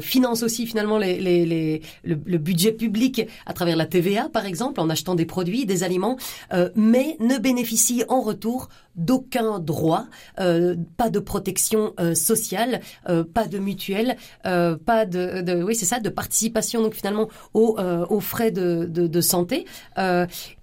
[0.00, 4.90] financent aussi finalement les, les, le, budget public à travers la TVA par exemple, en
[4.90, 6.16] achetant des produits, des aliments,
[6.74, 10.04] mais ne bénéficient en retour d'aucun droit,
[10.38, 15.98] euh, pas de protection euh, sociale, euh, pas de mutuelle, pas de, oui c'est ça,
[15.98, 19.64] de participation donc finalement aux, frais de santé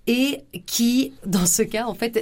[0.05, 2.13] et qui dans ce cas en fait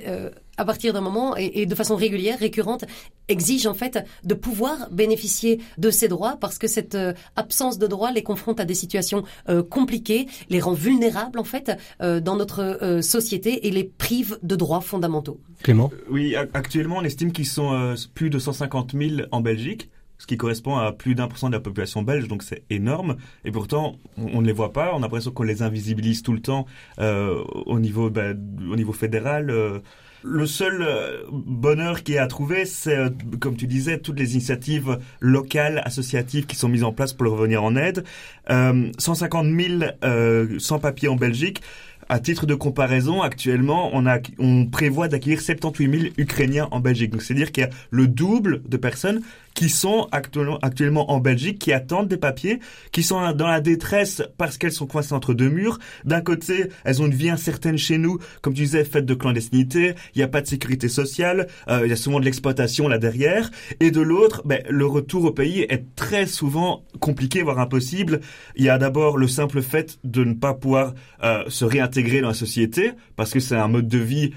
[0.58, 2.86] à partir d'un moment et, et, de façon régulière, récurrente,
[3.28, 7.88] exige en fait de pouvoir bénéficier de ces droits parce que cette euh, absence de
[7.88, 12.36] droits les confronte à des situations euh, compliquées, les rend vulnérables en fait euh, dans
[12.36, 15.39] notre société et les prive de droits fondamentaux.
[15.63, 15.91] Clément?
[16.10, 20.78] Oui, actuellement on estime qu'ils sont plus de 150 000 en Belgique ce qui correspond
[20.78, 23.17] à plus d'un pour cent de la population belge, donc c'est énorme.
[23.46, 24.91] Et pourtant, on, on, ne les voit pas.
[24.93, 26.65] On a l'impression qu'on les invisibilise tout le temps
[27.00, 29.50] euh, au niveau, bah, au niveau fédéral.
[29.50, 29.80] Euh,
[30.29, 30.85] le seul
[31.31, 32.97] bonheur qui est à trouver, c'est,
[33.39, 37.35] comme tu disais, toutes les initiatives locales, associatives qui sont mises en place pour leur
[37.35, 38.03] venir en aide.
[38.49, 41.61] Euh, 150 000 euh, sans-papiers en Belgique.
[42.09, 47.11] À titre de comparaison, actuellement, on, a, on prévoit d'accueillir 78 000 Ukrainiens en Belgique.
[47.11, 49.21] Donc, c'est-à-dire qu'il y a le double de personnes
[49.58, 52.60] qui sont actuellement, en Belgique, qui attendent des papiers,
[52.91, 55.80] qui sont dans la détresse parce qu'elles sont coincées entre deux murs.
[56.06, 59.96] D'un côté, elles ont une vie incertaine chez nous, comme tu disais, faite de clandestinité,
[60.13, 63.00] il n'y a pas de sécurité sociale, euh, il y a souvent de l'exploitation là
[63.00, 63.50] derrière.
[63.80, 68.20] Et de l'autre, ben, le retour au pays est très souvent compliqué, voire impossible.
[68.58, 70.93] Il y a d'abord le simple fait de ne pas pouvoir
[71.24, 74.34] euh, se réintégrer dans la société, parce que c'est un mode de vie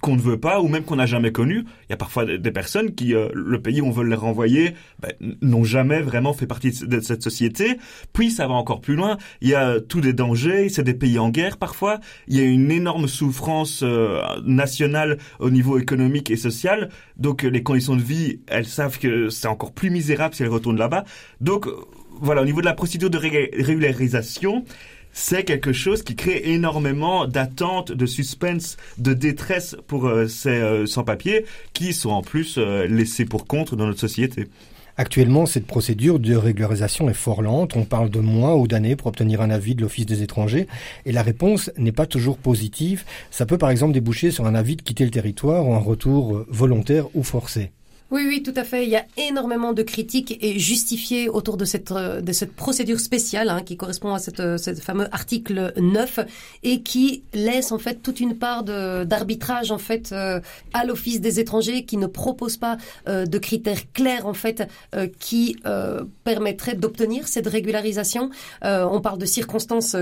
[0.00, 1.64] qu'on ne veut pas, ou même qu'on n'a jamais connu.
[1.88, 4.59] Il y a parfois des personnes qui, euh, le pays, on veut les renvoyer
[5.00, 7.78] ben, n'ont jamais vraiment fait partie de cette société.
[8.12, 9.16] Puis ça va encore plus loin.
[9.40, 10.68] Il y a tous des dangers.
[10.68, 12.00] C'est des pays en guerre parfois.
[12.28, 16.90] Il y a une énorme souffrance euh, nationale au niveau économique et social.
[17.16, 20.78] Donc les conditions de vie, elles savent que c'est encore plus misérable si elles retournent
[20.78, 21.04] là-bas.
[21.40, 21.66] Donc
[22.20, 24.64] voilà, au niveau de la procédure de ré régularisation,
[25.12, 30.86] c'est quelque chose qui crée énormément d'attentes, de suspense, de détresse pour euh, ces euh,
[30.86, 34.48] sans-papiers qui sont en plus euh, laissés pour compte dans notre société.
[34.96, 37.74] Actuellement, cette procédure de régularisation est fort lente.
[37.74, 40.66] On parle de mois ou d'années pour obtenir un avis de l'Office des étrangers
[41.06, 43.04] et la réponse n'est pas toujours positive.
[43.30, 46.44] Ça peut par exemple déboucher sur un avis de quitter le territoire ou un retour
[46.48, 47.70] volontaire ou forcé.
[48.10, 48.82] Oui, oui, tout à fait.
[48.82, 52.20] Il y a énormément de critiques et justifiées autour de cette euh,
[52.56, 56.18] procédure spéciale hein, qui correspond à cette, euh, fameux article 9
[56.64, 60.40] et qui laisse en fait toute une part d'arbitrage en fait euh,
[60.72, 64.68] à l'Office des étrangers qui ne propose pas de critères clairs en fait
[65.18, 65.56] qui
[66.24, 68.30] permettraient d'obtenir cette régularisation.
[68.62, 69.96] on parle de circonstances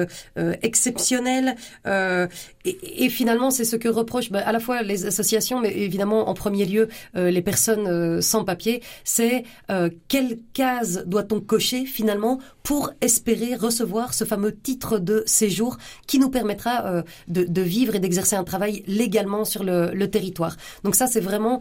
[0.62, 5.76] exceptionnelles et, et, finalement c'est ce que reprochent bah, à la fois les associations mais
[5.76, 11.84] évidemment en premier lieu les personnes euh, sans papier, c'est euh, quelle case doit-on cocher
[11.84, 17.94] finalement pour espérer recevoir ce fameux titre de séjour qui nous permettra euh, de, vivre
[17.94, 20.56] et d'exercer un travail légalement sur le, territoire.
[20.84, 21.60] Donc ça, c'est vraiment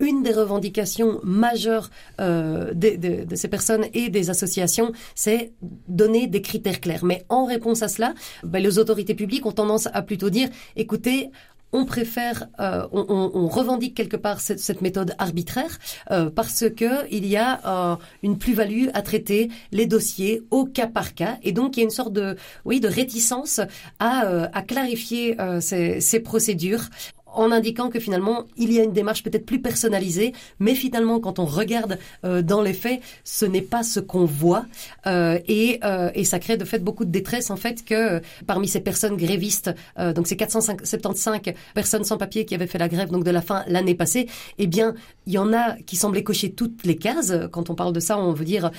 [0.00, 5.52] une des revendications majeures de, ces personnes et des associations, c'est
[5.88, 7.04] donner des critères clairs.
[7.04, 11.30] Mais en réponse à cela, ben, les autorités publiques ont tendance à plutôt dire, écoutez,
[11.72, 15.78] on préfère, euh, on, revendique quelque part cette, méthode arbitraire
[16.10, 17.60] euh, parce que il y a
[17.92, 21.38] euh, une plus-value à traiter les dossiers au cas par cas.
[21.42, 23.60] Et donc il y a une sorte de, oui, de réticence
[23.98, 26.88] à, clarifier ces, ces procédures
[27.34, 31.38] en indiquant que finalement il y a une démarche peut-être plus personnalisée, mais finalement quand
[31.38, 34.66] on regarde euh, dans les faits, ce n'est pas ce qu'on voit
[35.06, 38.68] euh, et, euh, et ça crée de fait beaucoup de détresse en fait que parmi
[38.68, 39.70] ces personnes grévistes,
[40.14, 43.64] donc ces 475 personnes sans papier qui avaient fait la grève donc de la fin
[43.66, 44.94] l'année passée, eh bien
[45.26, 47.32] il y en a qui semblaient cocher toutes les cases.
[47.52, 48.70] Quand on parle de ça, on veut dire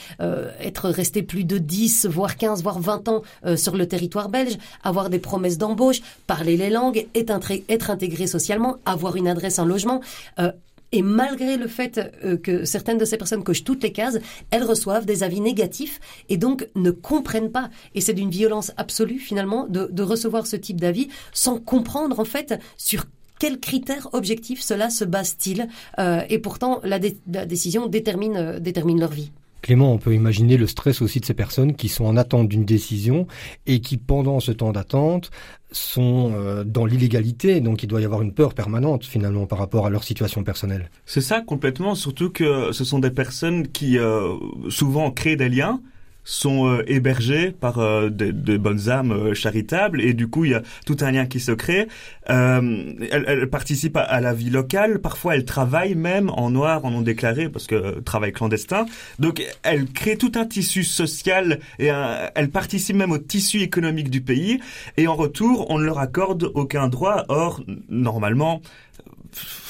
[0.60, 3.22] être resté plus de 10, voire 15, voire 20 ans
[3.56, 7.32] sur le territoire belge, avoir des promesses d'embauche, parler les langues, être,
[7.70, 8.42] être intégré socialement
[8.86, 10.01] avoir une adresse, un logement.
[10.39, 10.51] Euh,
[10.91, 14.19] et malgré le fait euh, que certaines de ces personnes cochent toutes les cases,
[14.51, 17.69] elles reçoivent des avis négatifs et donc ne comprennent pas.
[17.95, 22.60] Et c'est d'une violence absolue finalement de, recevoir ce type d'avis sans comprendre en fait
[22.77, 23.06] sur
[23.39, 25.67] quels critères objectifs cela se base-t-il.
[25.97, 29.32] Euh, et pourtant, la, décision détermine, détermine leur vie.
[29.63, 32.65] Clément, on peut imaginer le stress aussi de ces personnes qui sont en attente d'une
[32.65, 33.28] décision
[33.65, 35.32] et qui, pendant ce temps d'attente,
[35.71, 39.86] sont euh, dans l'illégalité, donc il doit y avoir une peur permanente finalement par rapport
[39.86, 40.91] à leur situation personnelle.
[41.06, 44.36] C'est ça complètement, surtout que ce sont des personnes qui euh,
[44.67, 45.82] souvent créent des liens
[46.24, 50.56] sont euh, hébergés par euh, de, bonnes âmes euh, charitables et du coup il y
[50.56, 51.88] a tout un lien qui se crée.
[52.28, 57.02] elles, elles, participent à, la vie locale, parfois elles travaillent même en noir, en non
[57.02, 58.86] déclaré parce que travail clandestin.
[59.20, 61.90] Donc elles créent tout un tissu social et
[62.36, 64.60] elles participent même au tissu économique du pays
[64.98, 67.26] et en retour on ne leur accorde aucun droit.
[67.28, 68.62] Or normalement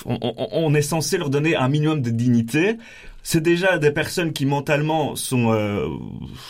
[0.05, 0.17] on,
[0.51, 2.77] on est censé leur donner un minimum de dignité
[3.23, 5.87] c'est déjà des personnes qui mentalement sont euh,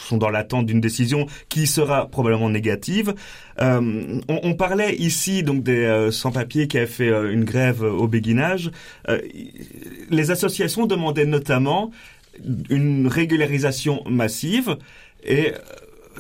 [0.07, 3.13] sont dans l'attente d'une décision qui sera probablement négative.
[3.61, 8.71] Euh, on, parlait ici donc des euh, sans-papiers qui avaient fait une grève au béguinage.
[10.09, 11.91] les associations demandaient notamment
[12.69, 14.77] une régularisation massive
[15.23, 15.53] et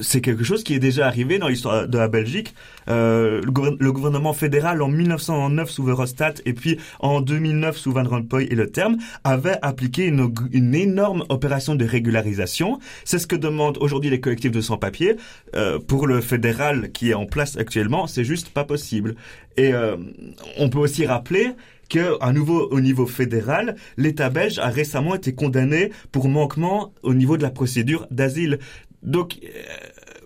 [0.01, 2.53] c'est quelque chose qui est déjà arrivé dans l'histoire de la Belgique.
[2.89, 8.45] Euh, le, gouvernement fédéral en 1909 sous Verhofstadt et puis en 2009 sous Van Rompuy
[8.49, 12.79] et le terme avait appliqué une, une énorme opération de régularisation.
[13.05, 15.15] C'est ce que demandent aujourd'hui les collectifs de sans-papiers.
[15.55, 19.15] Euh, pour le fédéral qui est en place actuellement, c'est juste pas possible.
[19.57, 19.97] Et euh,
[20.57, 21.51] on peut aussi rappeler
[21.89, 27.37] qu'à nouveau au niveau fédéral, l'État belge a récemment été condamné pour manquement au niveau
[27.37, 28.59] de la procédure d'asile.
[29.03, 29.47] Donc, euh,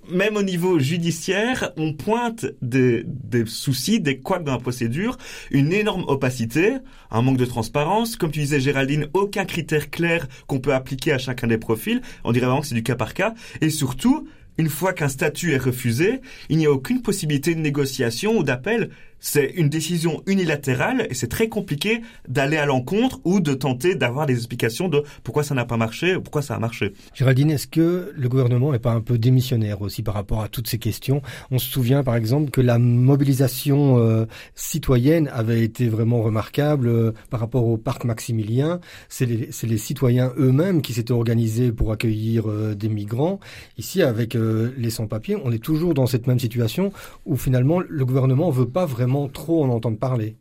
[0.09, 3.03] même au niveau judiciaire, on pointe des,
[3.45, 5.17] soucis, des couacs dans la procédure,
[5.51, 6.77] une énorme opacité,
[7.11, 8.15] un manque de transparence.
[8.15, 12.01] Comme tu disais, Géraldine, aucun critère clair qu'on peut appliquer à chacun des profils.
[12.23, 13.33] On dirait vraiment que c'est du cas par cas.
[13.61, 18.37] Et surtout, une fois qu'un statut est refusé, il n'y a aucune possibilité de négociation
[18.37, 23.53] ou d'appel c'est une décision unilatérale et c'est très compliqué d'aller à l'encontre ou de
[23.53, 26.93] tenter d'avoir des explications de pourquoi ça n'a pas marché ou pourquoi ça a marché.
[27.13, 30.67] Géraldine, est-ce que le gouvernement n'est pas un peu démissionnaire aussi par rapport à toutes
[30.67, 31.21] ces questions?
[31.51, 34.25] On se souvient par exemple que la mobilisation euh,
[34.55, 38.79] citoyenne avait été vraiment remarquable euh, par rapport au parc Maximilien.
[39.09, 43.39] C'est les, citoyens eux-mêmes qui s'étaient organisés pour accueillir euh, des migrants.
[43.77, 46.91] Ici, avec les sans-papiers, on est toujours dans cette même situation
[47.25, 50.35] où finalement le gouvernement veut pas vraiment trop en entendre parler.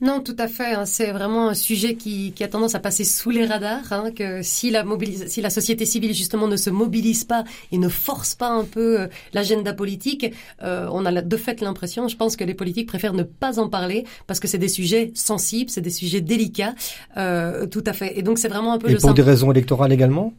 [0.00, 0.72] Non, tout à fait.
[0.72, 0.86] Hein.
[0.86, 3.92] C'est vraiment un sujet qui, a tendance à passer sous les radars.
[3.92, 4.84] Hein, que si la,
[5.26, 9.00] si la société civile justement ne se mobilise pas et ne force pas un peu
[9.00, 10.32] euh, l'agenda politique,
[10.62, 13.68] euh, on a de fait l'impression, je pense que les politiques préfèrent ne pas en
[13.68, 16.74] parler parce que c'est des sujets sensibles, c'est des sujets délicats.
[17.18, 18.18] Euh, tout à fait.
[18.18, 18.90] Et donc c'est vraiment un peu.
[18.90, 20.32] Et pour des raisons électorales également?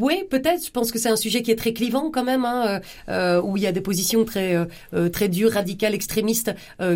[0.00, 0.64] Oui, peut-être.
[0.64, 3.56] Je pense que c'est un sujet qui est très clivant quand même, hein, euh, où
[3.56, 4.56] il y a des positions très
[4.94, 6.54] euh, très dures, radicales, extrémistes,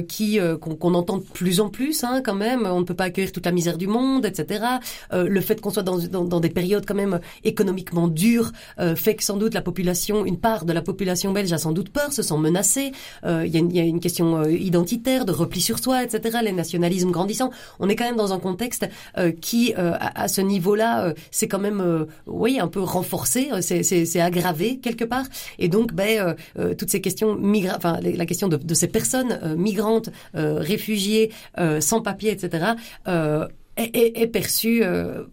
[0.09, 2.05] qui qu'on entend de plus en plus.
[2.05, 2.67] hein, quand même.
[2.67, 4.65] On ne peut pas accueillir toute la misère du monde, etc.
[5.13, 9.15] Euh, le fait qu'on soit dans, dans, des périodes quand même économiquement dures euh, fait
[9.15, 12.13] que sans doute la population, une part de la population belge a sans doute peur,
[12.13, 12.93] se sent menacée.
[13.25, 16.39] Euh, il y, a une question euh, identitaire, de repli sur soi, etc.
[16.43, 17.51] Les nationalismes grandissants.
[17.81, 18.87] On est quand même dans un contexte
[19.41, 25.05] qui, à, à, ce niveau-là, c'est quand même, oui, un peu renforcé, c'est aggravé quelque
[25.05, 25.27] part.
[25.59, 26.37] Et donc, ben,
[26.79, 31.31] toutes ces questions migra enfin, la question de, ces personnes migrantes, réfugiées,
[31.81, 32.75] sans papier, etc
[33.77, 35.25] est, est, euh,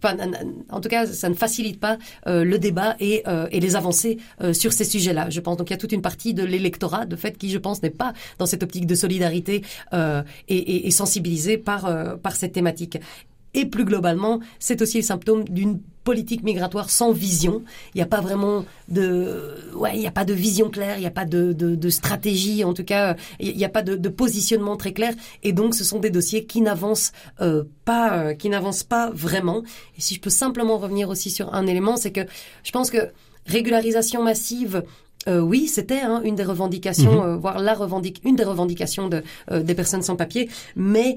[0.70, 4.52] en tout cas, ça ne facilite pas euh, le débat et, euh, les avancées euh,
[4.52, 5.30] sur ces sujets-là.
[5.30, 7.58] Je pense donc il y a toute une partie de l'électorat, de fait, qui je
[7.58, 9.62] pense n'est pas dans cette optique de solidarité
[9.92, 11.82] euh, et, et, et, sensibilisé par
[12.20, 12.98] par cette thématique.
[13.54, 17.62] Et plus globalement, c'est aussi le symptôme d'une politique migratoire sans vision.
[17.94, 21.00] Il n'y a pas vraiment de, ouais, il n'y a pas de vision claire, il
[21.00, 23.94] n'y a pas de, de, de, stratégie, en tout cas, il n'y a pas de,
[23.94, 25.14] de, positionnement très clair.
[25.42, 29.62] Et donc, ce sont des dossiers qui n'avancent euh, pas, euh, qui n'avancent pas vraiment.
[29.96, 32.22] Et si je peux simplement revenir aussi sur un élément, c'est que
[32.64, 33.10] je pense que
[33.46, 34.82] régularisation massive,
[35.28, 37.26] euh, oui, c'était hein, une des revendications, mmh.
[37.26, 41.16] euh, voire la revendic une des revendications de, euh, des personnes sans papier, mais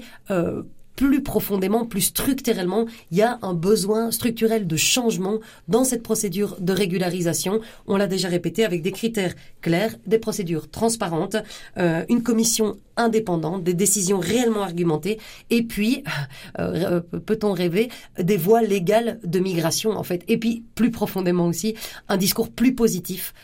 [0.96, 6.56] plus profondément, plus structurellement, il y a un besoin structurel de changement dans cette procédure
[6.58, 7.60] de régularisation.
[7.86, 11.36] On l'a déjà répété avec des critères clairs, des procédures transparentes,
[11.76, 15.18] euh, une commission indépendante, des décisions réellement argumentées,
[15.50, 16.02] et puis,
[16.58, 21.46] euh, euh, peut-on rêver, des voies légales de migration en fait, et puis plus profondément
[21.46, 21.74] aussi,
[22.08, 23.34] un discours plus positif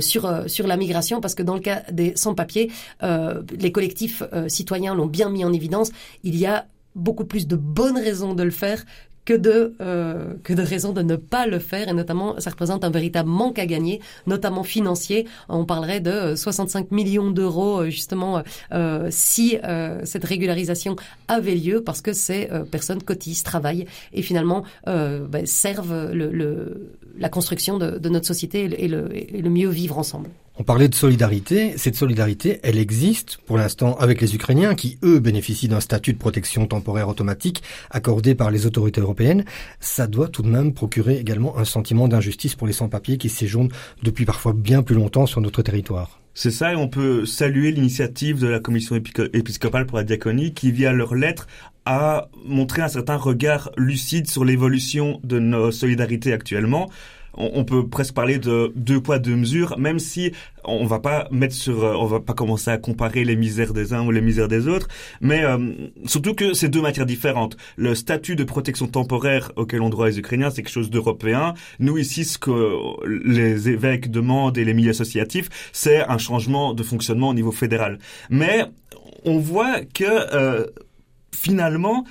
[0.00, 2.70] sur sur la migration, parce que dans le cas des sans-papiers,
[3.02, 5.90] les collectifs citoyens l'ont bien mis en évidence,
[6.22, 8.84] il y a beaucoup plus de bonnes raisons de le faire
[9.24, 11.88] que de euh, que de raisons de ne pas le faire.
[11.88, 15.26] Et notamment ça représente un véritable manque à gagner notamment financier.
[15.48, 20.96] On parlerait de 65 millions d'euros justement euh, si euh, cette régularisation
[21.28, 26.92] avait lieu parce que ces euh, personnes cotisent travaillent et finalement ben, servent le, le,
[27.18, 30.88] la construction de, de, notre société et le, et le mieux vivre ensemble on parlait
[30.88, 31.74] de solidarité.
[31.76, 36.18] Cette solidarité, elle existe pour l'instant avec les Ukrainiens qui, eux, bénéficient d'un statut de
[36.18, 39.44] protection temporaire automatique accordé par les autorités européennes.
[39.80, 43.70] Ça doit tout de même procurer également un sentiment d'injustice pour les sans-papiers qui séjournent
[44.02, 46.18] depuis parfois bien plus longtemps sur notre territoire.
[46.34, 50.72] C'est ça, et on peut saluer l'initiative de la Commission épiscopale pour la diaconie qui,
[50.72, 51.46] via leur lettre,
[51.84, 56.88] a montré un certain regard lucide sur l'évolution de nos solidarités actuellement
[57.34, 60.32] on, peut presque parler de deux poids deux mesures, même si
[60.64, 63.92] on va pas mettre sur, euh, on va pas commencer à comparer les misères des
[63.92, 64.88] uns ou les misères des autres,
[65.20, 65.72] mais euh,
[66.06, 67.56] surtout que c'est deux matières différentes.
[67.76, 71.54] Le statut de protection temporaire auquel ont droit les Ukrainiens, c'est quelque chose d'européen.
[71.78, 76.82] Nous ici, ce que les évêques demandent et les milieux associatifs, c'est un changement de
[76.82, 77.98] fonctionnement au niveau fédéral.
[78.30, 78.64] Mais
[79.24, 80.66] on voit que euh,
[81.34, 82.04] finalement,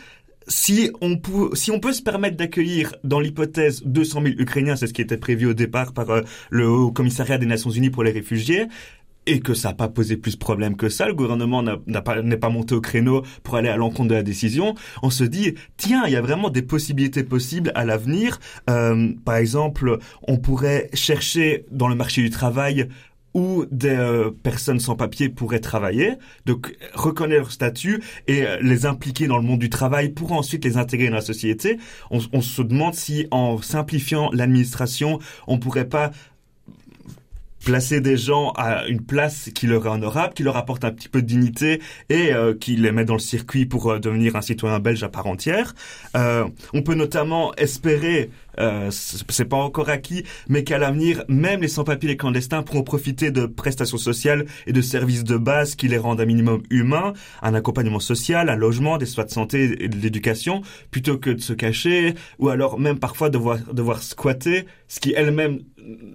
[0.52, 4.88] si on, peut, si on peut se permettre d'accueillir, dans l'hypothèse, 200 000 Ukrainiens, c'est
[4.88, 8.04] ce qui était prévu au départ par euh, le Haut Commissariat des Nations Unies pour
[8.04, 8.68] les réfugiés,
[9.28, 12.22] et que ça n'a pas posé plus de problèmes que ça, le gouvernement n'est pas,
[12.22, 16.04] pas monté au créneau pour aller à l'encontre de la décision, on se dit, tiens,
[16.08, 18.40] il y a vraiment des possibilités possibles à l'avenir.
[18.70, 22.90] Euh, par exemple, on pourrait chercher dans le marché du travail
[23.34, 26.16] où des euh, personnes sans papier pourraient travailler,
[26.46, 30.66] donc reconnaître leur statut et euh, les impliquer dans le monde du travail pour ensuite
[30.66, 31.78] les intégrer dans la société.
[32.10, 36.12] On, se demande si en simplifiant l'administration, on pourrait pas
[37.64, 41.08] placer des gens à une place qui leur est honorable, qui leur apporte un petit
[41.08, 44.80] peu de dignité et euh, qui les met dans le circuit pour devenir un citoyen
[44.80, 45.76] belge à part entière.
[46.16, 52.10] On peut notamment espérer, euh, c'est pas encore acquis, mais qu'à l'avenir, même les sans-papiers,
[52.10, 56.22] les clandestins pourront profiter de prestations sociales et de services de base qui les rendent
[56.22, 60.62] un minimum humain, un accompagnement social, un logement, des soins de santé et de l'éducation,
[60.92, 65.60] plutôt que de se cacher ou alors même parfois devoir devoir squatter, ce qui elle-même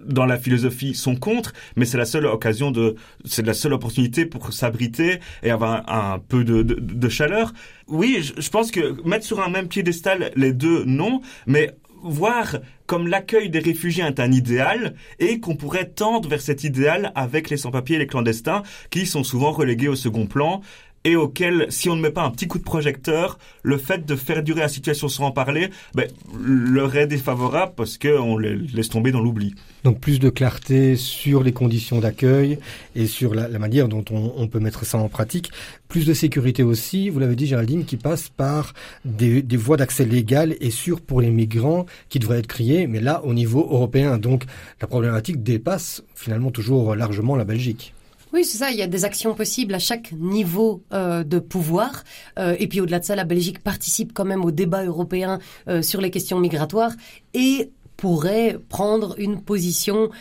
[0.05, 2.95] dans la philosophie sont contre, mais c'est la seule occasion de,
[3.25, 7.53] c'est la seule opportunité pour s'abriter et avoir un, un peu de, de, de, chaleur.
[7.87, 12.57] Oui, je, je, pense que mettre sur un même piédestal les deux, non, mais voir
[12.85, 17.49] comme l'accueil des réfugiés est un idéal et qu'on pourrait tendre vers cet idéal avec
[17.49, 20.61] les sans-papiers et les clandestins qui sont souvent relégués au second plan
[21.07, 24.13] et auquel, si on ne met pas un petit coup de projecteur, le fait de
[24.17, 28.89] faire durer la situation sans en parler, ben, leur est défavorable parce qu'on les laisse
[28.89, 29.55] tomber dans l'oubli.
[29.85, 32.59] Donc plus de clarté sur les conditions d'accueil
[32.93, 35.49] et sur la, manière dont on, peut mettre ça en pratique.
[35.87, 38.73] Plus de sécurité aussi, vous l'avez dit Géraldine, qui passe par
[39.05, 43.23] des, voies d'accès légales et sûres pour les migrants qui devraient être créées, mais là
[43.23, 44.17] au niveau européen.
[44.17, 44.43] Donc
[44.81, 47.93] la problématique dépasse finalement toujours largement la Belgique.
[48.37, 48.69] Oui, c'est ça.
[48.69, 52.03] Il y a des actions possibles à chaque niveau euh, de pouvoir.
[52.37, 55.81] Euh, et puis au-delà de ça, la Belgique participe quand même au débat européen euh,
[55.81, 56.91] sur les questions migratoires
[57.33, 60.11] et pourrait prendre une position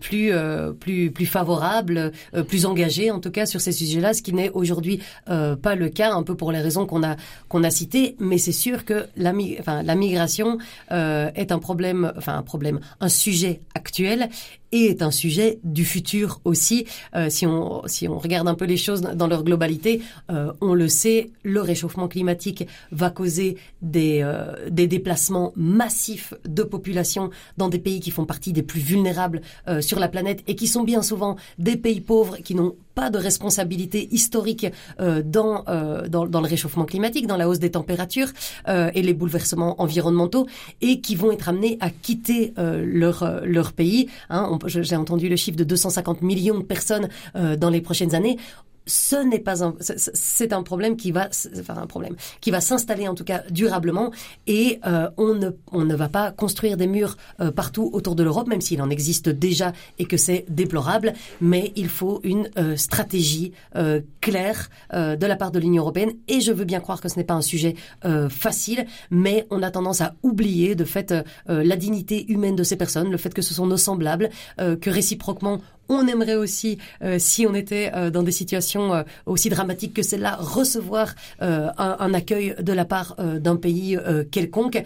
[0.00, 0.32] plus
[0.80, 2.10] plus plus favorable,
[2.48, 6.14] plus engagée en tout cas sur ces sujets-là, ce qui n'est aujourd'hui pas le cas,
[6.14, 7.14] un peu pour les raisons qu'on a
[7.48, 8.16] qu'on a citées.
[8.18, 10.58] Mais c'est sûr que la, enfin, la migration
[10.90, 14.28] est un problème, enfin un problème, un sujet actuel
[14.72, 16.86] et est un sujet du futur aussi.
[17.14, 21.30] Euh, si on regarde un peu les choses dans leur globalité, euh, on le sait,
[21.44, 28.00] le réchauffement climatique va causer des euh, des déplacements massifs de population dans des pays
[28.00, 29.42] qui font partie des plus vulnérables
[29.80, 33.18] sur la planète et qui sont bien souvent des pays pauvres qui n'ont pas de
[33.18, 34.66] responsabilité historique
[35.00, 38.28] euh, dans, euh, dans le réchauffement climatique, dans la hausse des températures
[38.68, 40.46] euh, et les bouleversements environnementaux
[40.80, 44.08] et qui vont être amenés à quitter euh, leur euh, leur pays.
[44.30, 48.38] Hein, J'ai entendu le chiffre de 250 millions de personnes euh, dans les prochaines années.
[48.86, 51.28] Ce n'est pas un, c'est- un problème qui va,
[51.60, 54.10] enfin un problème qui va s'installer en tout cas durablement
[54.46, 58.22] et euh, on ne on ne va pas construire des murs euh, partout autour de
[58.22, 61.12] l'Europe, même s'il en existe déjà et que c'est déplorable.
[61.40, 66.12] Mais il faut une euh, stratégie euh, claire euh, de la part de l'Union européenne
[66.28, 69.62] et je veux bien croire que ce n'est pas un sujet euh, facile, mais on
[69.62, 71.14] a tendance à oublier de fait
[71.46, 75.60] la dignité humaine de ces personnes, le fait que ce sont nos semblables, que réciproquement
[75.88, 80.02] on aimerait aussi, euh, si on était euh, dans des situations euh, aussi dramatiques que
[80.02, 83.98] celle-là, recevoir un, accueil de la part d'un pays
[84.30, 84.82] quelconque.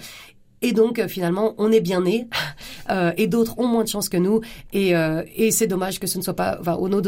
[0.63, 2.29] Et donc euh, finalement, on est bien né,
[2.91, 4.41] euh, et d'autres ont moins de chance que nous.
[4.73, 7.01] Et, euh, c'est dommage que ce ne soit pas, au nom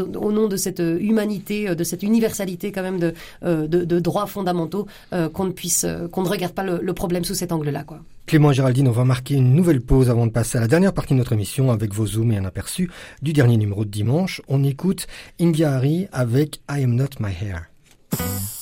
[0.48, 4.86] de, cette humanité, de cette universalité quand même de, droits fondamentaux,
[5.32, 8.00] qu'on ne puisse, qu'on ne regarde pas le, le problème sous cet angle-là, quoi.
[8.26, 10.92] Clément et Géraldine, on va marquer une nouvelle pause avant de passer à la dernière
[10.92, 12.90] partie de notre émission avec vos zooms et un aperçu
[13.22, 14.42] du dernier numéro de dimanche.
[14.48, 15.06] On écoute
[15.40, 18.57] India Hari avec I Am Not My Hair.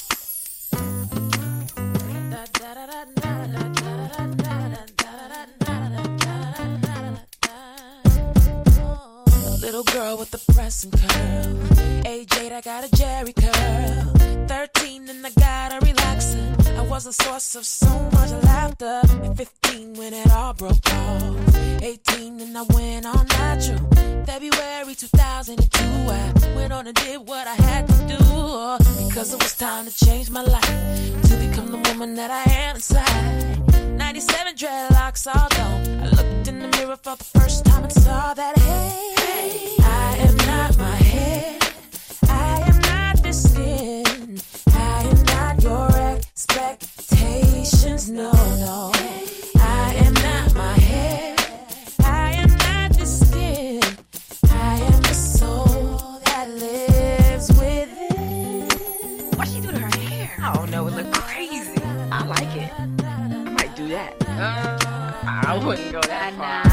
[10.77, 12.07] Pressing curl.
[12.07, 14.47] 8, I got a Jerry curl.
[14.47, 16.79] 13 and I got a relaxer.
[16.79, 19.01] I was a source of so much laughter.
[19.25, 21.83] At 15 when it all broke off.
[21.83, 23.79] 18 and I went on natural.
[24.27, 29.07] February 2002, I went on and did what I had to do.
[29.09, 31.23] Because it was time to change my life.
[31.29, 33.97] To become the woman that I am inside.
[33.97, 36.01] 97 dreadlocks all gone.
[36.03, 39.17] I looked in the mirror for the first time and saw that hey,
[39.81, 39.86] am
[40.57, 41.59] not my hair.
[42.29, 44.41] I am not the skin.
[44.73, 48.09] I am not your expectations.
[48.11, 48.33] No,
[48.67, 48.91] no.
[49.85, 51.37] I am not my hair.
[52.01, 53.83] I am not the skin.
[54.71, 58.69] I am the soul that lives within.
[59.37, 60.31] What she do to her hair?
[60.43, 60.87] I don't know.
[60.89, 61.83] It look crazy.
[62.19, 62.73] I like it.
[63.05, 64.13] I might do that.
[64.29, 64.79] Uh,
[65.51, 66.66] I wouldn't go that far.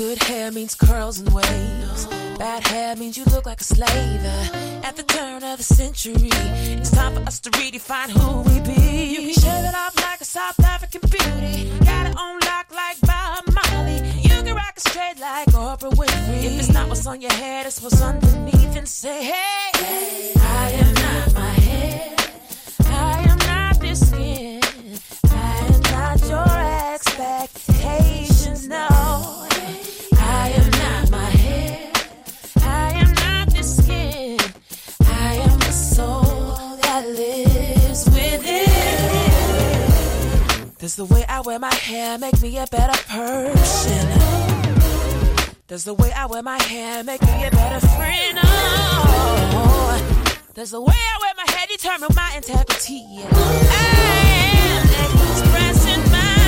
[0.00, 2.06] Good hair means curls and waves.
[2.38, 4.24] Bad hair means you look like a slave.
[4.24, 6.30] Uh, At the turn of the century,
[6.80, 8.80] it's time for us to redefine who we be.
[9.12, 11.70] You can shave it off like a South African beauty.
[11.84, 13.98] Got it on lock like Bob Marley.
[14.22, 16.44] You can rock it straight like Oprah Winfrey.
[16.44, 18.76] If it's not what's on your head, it's what's underneath.
[18.78, 22.16] And say, hey, I am not my hair.
[22.86, 24.62] I am not this skin.
[25.30, 28.29] I am not your expectations.
[40.90, 44.08] Does the way I wear my hair make me a better person?
[45.68, 48.38] Does the way I wear my hair make me a better friend?
[48.42, 50.02] Oh,
[50.52, 53.04] does the way I wear my hair determine my integrity?
[53.22, 53.28] I
[54.66, 56.42] am expressing my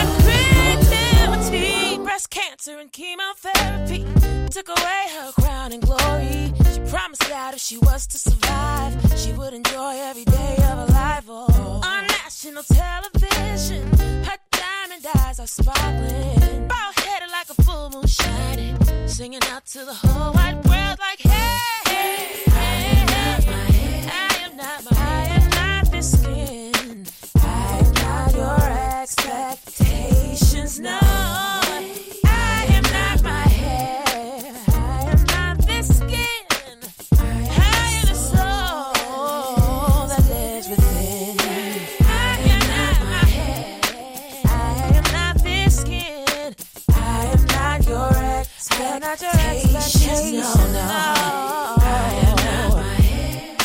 [1.38, 2.02] creativity.
[2.02, 4.04] Breast cancer and chemotherapy
[4.50, 6.61] took away her crown and glory.
[6.92, 11.24] Promised that if she was to survive, she would enjoy every day of her life.
[11.26, 13.86] Oh, on national television,
[14.26, 16.68] her diamond eyes are sparkling.
[16.68, 18.76] Bald headed like a full moon shining.
[19.08, 23.46] Singing out to the whole wide world like, hey, hey, head.
[23.48, 27.06] I am not my I am not this skin.
[27.42, 28.64] I am not your
[29.00, 30.78] expectations.
[30.78, 31.00] No,
[49.20, 50.32] your expectations.
[50.32, 50.72] No, no.
[50.72, 50.86] no.
[51.84, 53.56] I am not my head.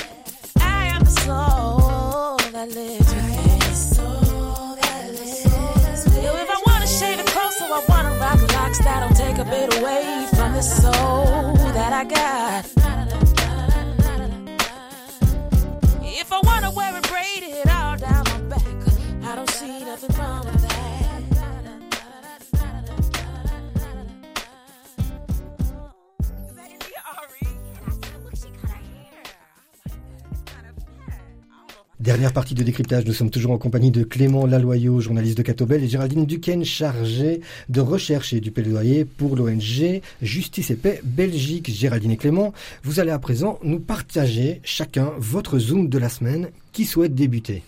[0.59, 3.13] I am the soul that lives.
[3.13, 6.05] The soul that lives
[6.43, 9.77] if I wanna shave it close, so I wanna rock locks that'll take a bit
[9.79, 12.65] away from the soul that I got.
[16.03, 16.66] If I wanna
[32.07, 35.83] Dernière partie de décryptage, nous sommes toujours en compagnie de Clément Laloyau, journaliste de Catobel,
[35.83, 41.69] et Géraldine Duquesne, chargée de recherche et du plaidoyer pour l'ONG Justice et Paix Belgique.
[41.69, 46.47] Géraldine et Clément, vous allez à présent nous partager chacun votre Zoom de la semaine
[46.71, 47.61] qui souhaite débuter?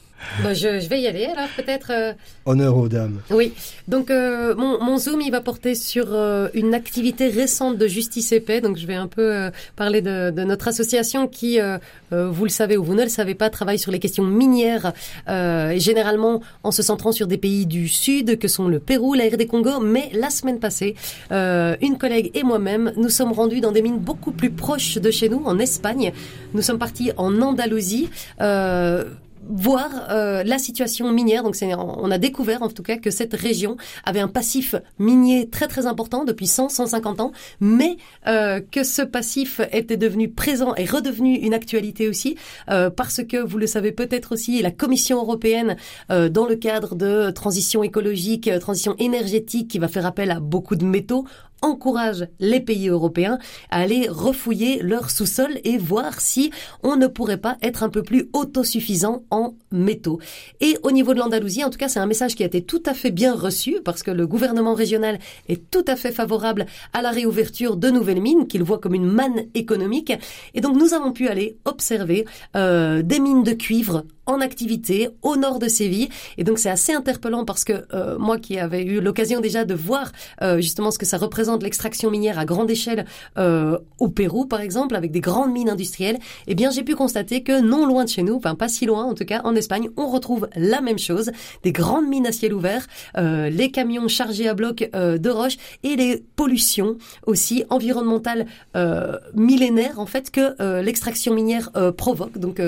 [0.44, 1.92] Bah, je, je vais y aller alors peut-être.
[1.92, 2.14] euh,
[2.46, 3.20] Honneur aux dames.
[3.30, 3.54] Oui,
[3.88, 8.32] donc euh, mon, mon zoom il va porter sur euh, une activité récente de Justice
[8.32, 8.62] et Paix.
[8.62, 11.78] Donc je vais un peu euh, parler de, de notre association qui, euh,
[12.14, 14.94] euh, vous le savez ou vous ne le savez pas, travaille sur les questions minières
[15.30, 19.14] euh, et généralement en se centrant sur des pays du Sud que sont le Pérou,
[19.14, 19.80] la RD Congo.
[19.80, 20.96] Mais la semaine passée,
[21.32, 25.12] euh, une collègue et moi-même nous sommes rendus dans des mines beaucoup plus proches de
[25.12, 26.12] chez nous, en Espagne.
[26.54, 28.10] Nous sommes partis en Andalousie.
[28.42, 29.06] Euh,
[29.50, 31.44] voir euh, la situation minière.
[31.44, 33.76] Donc, on a découvert en tout cas que cette région
[34.06, 37.98] avait un passif minier très très important depuis 100, 150 ans, mais
[38.28, 42.38] euh, que ce passif était devenu présent et redevenu une actualité aussi,
[42.70, 45.76] euh, parce que vous le savez peut-être aussi, la Commission européenne,
[46.10, 50.86] dans le cadre de transition écologique, transition énergétique, qui va faire appel à beaucoup de
[50.86, 51.26] métaux,
[51.62, 53.40] encourage les pays européens
[53.70, 56.52] à aller refouiller leur sous-sol et voir si
[56.84, 60.20] on ne pourrait pas être un peu plus autosuffisant en métaux.
[60.62, 62.84] Et au niveau de l'Andalousie, en tout cas, c'est un message qui a été tout
[62.86, 67.02] à fait bien reçu parce que le gouvernement régional est tout à fait favorable à
[67.02, 70.14] la réouverture de nouvelles mines qu'il voit comme une manne économique.
[70.54, 75.36] Et donc, nous avons pu aller observer euh, des mines de cuivre en activité au
[75.36, 76.10] nord de Séville.
[76.38, 79.74] Et donc c'est assez interpellant parce que euh, moi qui avais eu l'occasion déjà de
[79.74, 80.12] voir
[80.42, 83.06] euh, justement ce que ça représente l'extraction minière à grande échelle
[83.38, 87.44] euh, au Pérou par exemple avec des grandes mines industrielles, eh bien j'ai pu constater
[87.44, 89.90] que non loin de chez nous, enfin pas si loin en tout cas en Espagne,
[89.98, 91.32] on retrouve la même chose,
[91.64, 92.86] des grandes mines à ciel ouvert,
[93.18, 99.18] euh, les camions chargés à bloc euh, de roches et les pollutions aussi environnementales euh,
[99.34, 102.38] millénaires en fait que l'extraction minière provoque.
[102.38, 102.62] Donc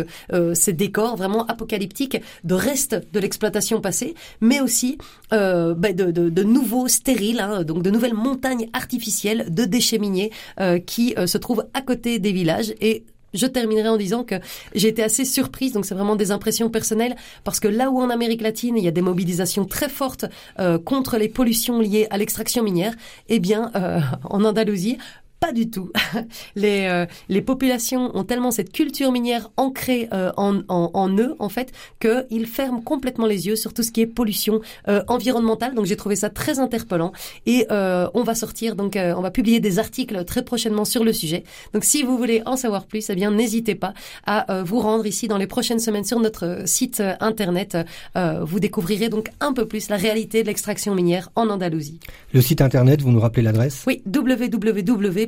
[0.54, 4.98] ces décors vraiment apocalyptiques de restes de l'exploitation passée, mais aussi
[5.34, 10.80] euh, bah, de, nouveaux stériles, hein, donc de nouvelles montagnes artificielles de déchets miniers euh,
[10.80, 12.74] qui euh, se trouvent à côté des villages.
[12.82, 14.36] Et je terminerai en disant que
[14.76, 18.10] j'ai été assez surprise, donc c'est vraiment des impressions personnelles, parce que là où en
[18.10, 20.26] Amérique latine il y a des mobilisations très fortes
[20.84, 22.94] contre les pollutions liées à l'extraction minière,
[23.30, 23.72] eh bien
[24.26, 24.98] en Andalousie,
[25.42, 25.92] pas du tout.
[26.56, 31.36] Les, euh, les populations ont tellement cette culture minière ancrée euh, en, en, en eux,
[31.40, 35.74] en fait, qu'ils ferment complètement les yeux sur tout ce qui est pollution euh, environnementale.
[35.74, 37.12] Donc j'ai trouvé ça très interpellant.
[37.48, 41.04] Et euh, on va sortir, donc euh, on va publier des articles très prochainement sur
[41.04, 41.44] le sujet.
[41.74, 43.96] Donc si vous voulez en savoir plus, eh bien n'hésitez pas
[44.28, 47.78] à euh, vous rendre ici dans les prochaines semaines sur notre site internet.
[48.16, 52.00] Euh, vous découvrirez donc un peu plus la réalité de l'extraction minière en Andalousie.
[52.32, 53.86] Le site internet, vous nous rappelez l'adresse?
[53.88, 54.04] Oui,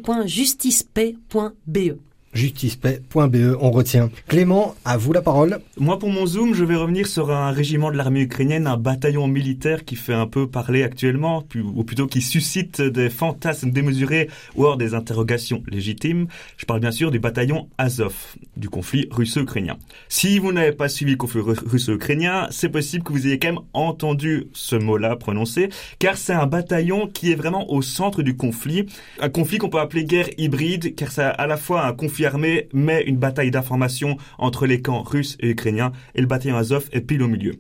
[0.04, 2.13] www.justicepaix.be.
[2.34, 4.10] justicepaix.be, on retient.
[4.28, 5.60] Clément, à vous la parole.
[5.78, 9.28] Moi, pour mon zoom, je vais revenir sur un régiment de l'armée ukrainienne, un bataillon
[9.28, 14.64] militaire qui fait un peu parler actuellement, ou plutôt qui suscite des fantasmes démesurés ou
[14.66, 16.28] alors des interrogations légitimes.
[16.58, 18.16] Je parle bien sûr du bataillon Azov,
[18.58, 19.78] du conflit russo-ukrainien.
[20.10, 23.50] Si vous n'avez pas suivi le conflit ru- russo-ukrainien, c'est possible que vous ayez quand
[23.50, 25.70] même entendu ce mot-là prononcé,
[26.00, 28.86] car c'est un bataillon qui est vraiment au centre du conflit.
[29.20, 32.70] Un conflit qu'on peut appeler guerre hybride, car c'est à la fois un conflit armé,
[32.74, 37.02] mais une bataille d'information entre les camps russes et ukrainiens, et le bataillon Azov est
[37.02, 37.54] pile au milieu.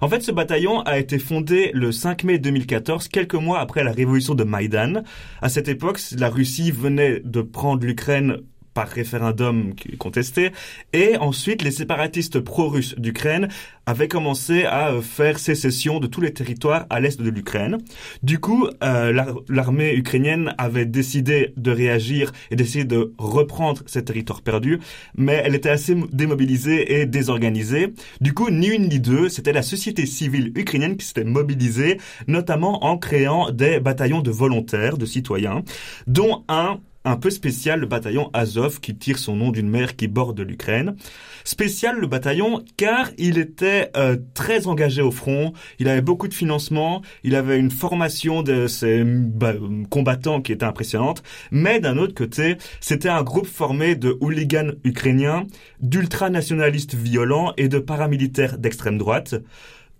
[0.00, 3.92] En fait, ce bataillon a été fondé le 5 mai 2014, quelques mois après la
[3.92, 5.02] révolution de Maïdan.
[5.42, 8.38] À cette époque, la Russie venait de prendre l'Ukraine
[8.78, 10.52] par référendum contesté,
[10.92, 13.48] et ensuite les séparatistes pro-russes d'Ukraine
[13.86, 17.78] avaient commencé à euh, faire sécession de tous les territoires à l'est de l'Ukraine.
[18.22, 24.04] Du coup, euh, l'ar- l'armée ukrainienne avait décidé de réagir et d'essayer de reprendre ces
[24.04, 24.78] territoires perdus,
[25.16, 27.94] mais elle était assez démobilisée et désorganisée.
[28.20, 31.98] Du coup, ni une ni deux, c'était la société civile ukrainienne qui s'était mobilisée,
[32.28, 35.62] notamment en créant des bataillons de volontaires, de citoyens,
[36.06, 36.78] dont un
[37.08, 40.96] un peu spécial, le bataillon Azov, qui tire son nom d'une mer qui borde l'Ukraine.
[41.44, 46.34] Spécial le bataillon car il était euh, très engagé au front, il avait beaucoup de
[46.34, 49.54] financement, il avait une formation de ses bah,
[49.88, 55.46] combattants qui était impressionnante, mais d'un autre côté, c'était un groupe formé de hooligans ukrainiens,
[55.80, 59.34] d'ultranationalistes violents et de paramilitaires d'extrême droite.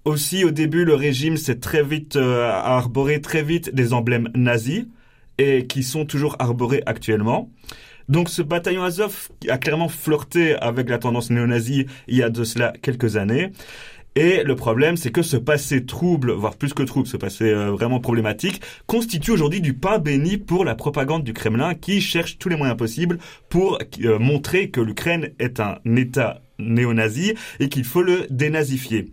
[0.05, 4.85] Aussi, au début, le régime s'est très vite euh, arboré très vite des emblèmes nazis
[5.39, 7.51] et qui sont toujours arborés actuellement.
[8.09, 12.43] Donc ce bataillon Azov a clairement flirté avec la tendance néo-nazie il y a de
[12.45, 13.53] cela quelques années.
[14.16, 17.70] Et le problème, c'est que ce passé trouble, voire plus que trouble, ce passé euh,
[17.70, 22.49] vraiment problématique, constitue aujourd'hui du pain béni pour la propagande du Kremlin qui cherche tous
[22.49, 23.18] les moyens possibles
[23.49, 29.12] pour euh, montrer que l'Ukraine est un État néo-nazi et qu'il faut le dénazifier.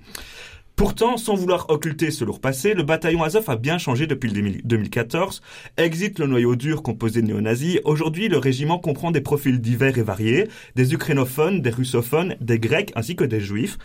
[0.75, 5.41] Pourtant, sans vouloir occulter ce lourd passé, le bataillon Azov a bien changé depuis 2014.
[5.77, 7.79] Exit le noyau dur composé de néo-nazis.
[7.85, 12.91] Aujourd'hui, le régiment comprend des profils divers et variés, des ukrainophones, des russophones, des grecs
[12.95, 13.77] ainsi que des juifs.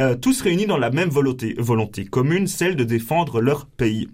[0.00, 4.08] Euh, tous réunis dans la même volonté, volonté commune, celle de défendre leur pays.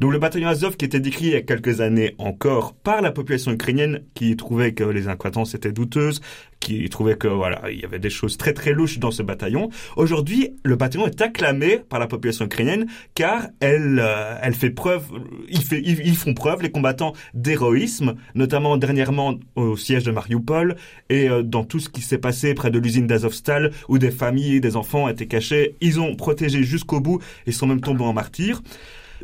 [0.00, 3.10] Donc le bataillon Azov qui était décrit il y a quelques années encore par la
[3.10, 6.20] population ukrainienne qui trouvait que les incohérences étaient douteuses,
[6.60, 9.70] qui trouvait que voilà, il y avait des choses très très louches dans ce bataillon.
[9.96, 15.04] Aujourd'hui, le bataillon est acclamé par la population ukrainienne car elle euh, elle fait preuve
[15.48, 20.76] ils, font preuve les combattants d'héroïsme, notamment dernièrement au siège de Mariupol
[21.10, 24.60] et euh, dans tout ce qui s'est passé près de l'usine d'Azovstal où des familles
[24.60, 28.62] des enfants étaient cachés, ils ont protégé jusqu'au bout et sont même tombés en martyrs.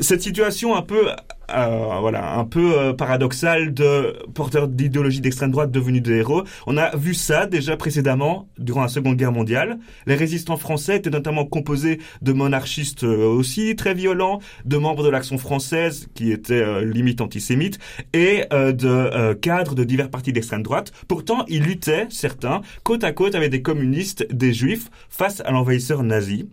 [0.01, 1.09] Cette situation un peu
[1.53, 6.45] euh, voilà, un peu euh, de porteurs d'idéologie d'extrême droite devenus des héros.
[6.67, 9.79] On a vu ça déjà précédemment durant la Seconde Guerre mondiale.
[10.07, 15.09] Les résistants français étaient notamment composés de monarchistes euh, aussi très violents, de membres de
[15.09, 17.79] l'Action française qui étaient limite antisémites
[18.13, 20.93] et de cadres de divers partis d'extrême droite.
[21.09, 26.03] Pourtant, ils luttaient, certains, côte à côte avec des communistes, des juifs, face à l'envahisseur
[26.03, 26.49] nazi.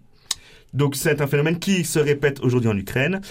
[0.74, 3.22] Donc c'est un phénomène qui se répète aujourd'hui en Ukraine.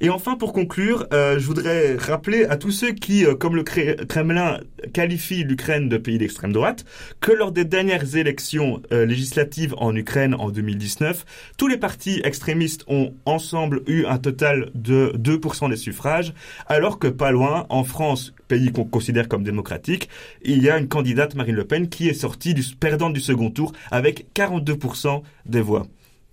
[0.00, 3.62] Et enfin, pour conclure, euh, je voudrais rappeler à tous ceux qui, euh, comme le
[3.62, 4.60] Kremlin,
[4.92, 6.84] qualifient l'Ukraine de pays d'extrême droite,
[7.20, 11.24] que lors des dernières élections euh, législatives en Ukraine en 2019,
[11.58, 16.32] tous les partis extrémistes ont ensemble eu un total de 2% des suffrages,
[16.66, 20.08] alors que pas loin, en France, pays qu'on considère comme démocratique,
[20.42, 23.50] il y a une candidate, Marine Le Pen, qui est sortie du, perdante du second
[23.50, 25.86] tour avec 42% des voix.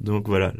[0.03, 0.53] Donc voilà,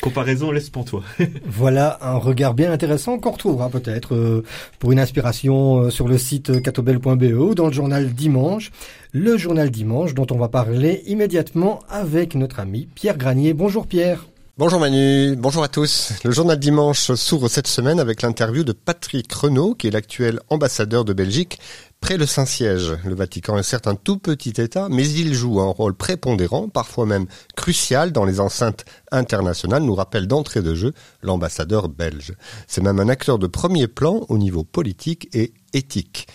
[0.00, 1.02] comparaison laisse toi.
[1.44, 4.44] voilà un regard bien intéressant qu'on retrouvera peut-être euh,
[4.78, 8.70] pour une inspiration euh, sur le site catobel.be ou dans le journal Dimanche.
[9.12, 13.54] Le journal Dimanche dont on va parler immédiatement avec notre ami Pierre Granier.
[13.54, 14.26] Bonjour Pierre.
[14.58, 16.14] Bonjour Manu, bonjour à tous.
[16.24, 21.04] Le journal Dimanche s'ouvre cette semaine avec l'interview de Patrick Renaud, qui est l'actuel ambassadeur
[21.04, 21.58] de Belgique
[22.00, 22.96] près le Saint-Siège.
[23.04, 27.04] Le Vatican est certes un tout petit État, mais il joue un rôle prépondérant, parfois
[27.04, 32.32] même crucial dans les enceintes internationales, nous rappelle d'entrée de jeu l'ambassadeur belge.
[32.66, 36.28] C'est même un acteur de premier plan au niveau politique et éthique.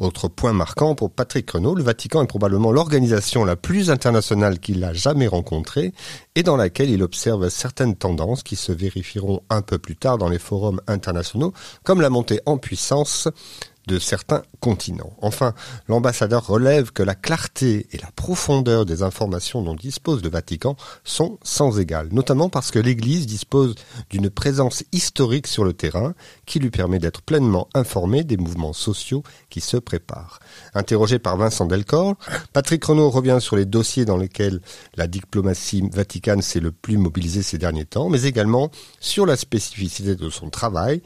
[0.00, 4.82] Autre point marquant pour Patrick Renault, le Vatican est probablement l'organisation la plus internationale qu'il
[4.82, 5.92] a jamais rencontrée
[6.34, 10.30] et dans laquelle il observe certaines tendances qui se vérifieront un peu plus tard dans
[10.30, 11.52] les forums internationaux,
[11.84, 13.28] comme la montée en puissance
[13.98, 15.12] certains continents.
[15.20, 15.54] Enfin,
[15.88, 21.38] l'ambassadeur relève que la clarté et la profondeur des informations dont dispose le Vatican sont
[21.42, 23.74] sans égal, notamment parce que l'Église dispose
[24.10, 26.14] d'une présence historique sur le terrain
[26.46, 30.40] qui lui permet d'être pleinement informé des mouvements sociaux qui se préparent.
[30.74, 32.16] Interrogé par Vincent Delcor,
[32.52, 34.60] Patrick Renaud revient sur les dossiers dans lesquels
[34.96, 38.70] la diplomatie vaticane s'est le plus mobilisée ces derniers temps, mais également
[39.00, 41.02] sur la spécificité de son travail,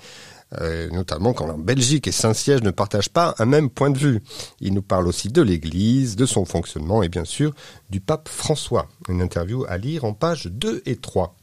[0.61, 4.23] euh, notamment quand la Belgique et Saint-Siège ne partagent pas un même point de vue.
[4.61, 7.53] Il nous parle aussi de l'Église, de son fonctionnement et bien sûr
[7.95, 8.89] du pape François.
[9.09, 11.37] Une interview à lire en pages 2 et 3.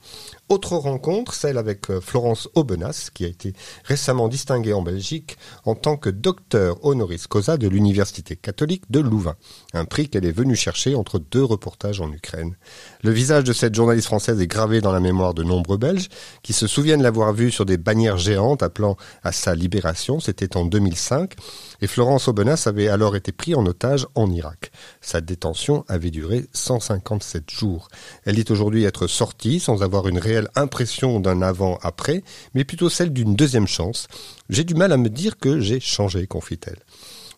[0.50, 3.54] Autre rencontre, celle avec euh, Florence Aubenas, qui a été
[3.86, 9.38] récemment distinguée en Belgique en tant que docteur honoris causa de l'Université catholique de Louvain,
[9.74, 12.58] un prix qu'elle est venue chercher entre deux reportages en Ukraine.
[13.02, 16.10] Le visage de cette journaliste française est gravé dans la mémoire de nombreux Belges
[16.44, 20.66] qui se souviennent l'avoir vue sur des bannières géantes appelant à sa libération, c'était en
[20.66, 21.34] 2005,
[21.82, 24.72] et Florence Aubenas avait alors été prise en otage en Irak.
[25.02, 27.88] Sa détention avait duré 157 jours.
[28.26, 32.24] Elle dit aujourd'hui être sortie sans avoir une réelle impression d'un avant-après,
[32.54, 34.08] mais plutôt celle d'une deuxième chance.
[34.50, 36.80] J'ai du mal à me dire que j'ai changé, confie-t-elle.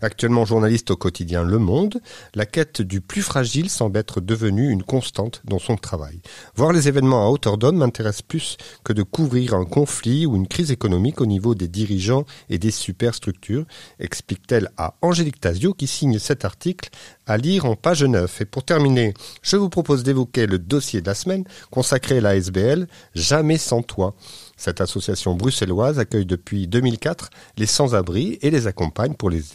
[0.03, 2.01] Actuellement journaliste au quotidien Le Monde,
[2.35, 6.19] la quête du plus fragile semble être devenue une constante dans son travail.
[6.57, 10.49] Voir les événements à hauteur d'homme m'intéresse plus que de couvrir un conflit ou une
[10.49, 13.63] crise économique au niveau des dirigeants et des superstructures,
[13.97, 16.89] explique-t-elle à Angélique Tazio qui signe cet article
[17.25, 18.41] à lire en page 9.
[18.41, 22.35] Et pour terminer, je vous propose d'évoquer le dossier de la semaine consacré à la
[22.35, 24.15] SBL Jamais sans toi.
[24.57, 29.53] Cette association bruxelloise accueille depuis 2004 les sans-abri et les accompagne pour les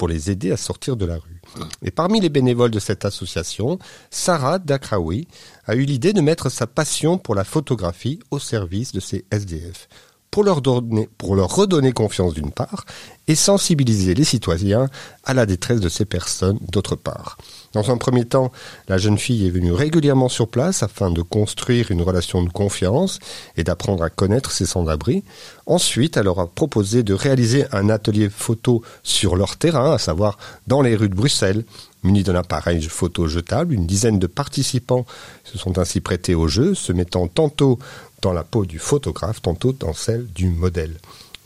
[0.00, 1.42] pour les aider à sortir de la rue.
[1.82, 3.78] Et parmi les bénévoles de cette association,
[4.08, 5.28] Sarah Dakraoui
[5.66, 9.88] a eu l'idée de mettre sa passion pour la photographie au service de ces SDF
[10.30, 12.84] pour leur, donner, pour leur redonner confiance d'une part,
[13.26, 14.88] et sensibiliser les citoyens
[15.24, 17.38] à la détresse de ces personnes d'autre part.
[17.72, 18.50] Dans un premier temps,
[18.88, 23.20] la jeune fille est venue régulièrement sur place afin de construire une relation de confiance
[23.56, 25.22] et d'apprendre à connaître ses sans-abri.
[25.66, 30.36] Ensuite, elle leur a proposé de réaliser un atelier photo sur leur terrain, à savoir
[30.66, 31.64] dans les rues de Bruxelles.
[32.02, 35.04] Muni d'un appareil photo jetable, une dizaine de participants
[35.44, 37.78] se sont ainsi prêtés au jeu, se mettant tantôt
[38.22, 40.96] dans la peau du photographe, tantôt dans celle du modèle.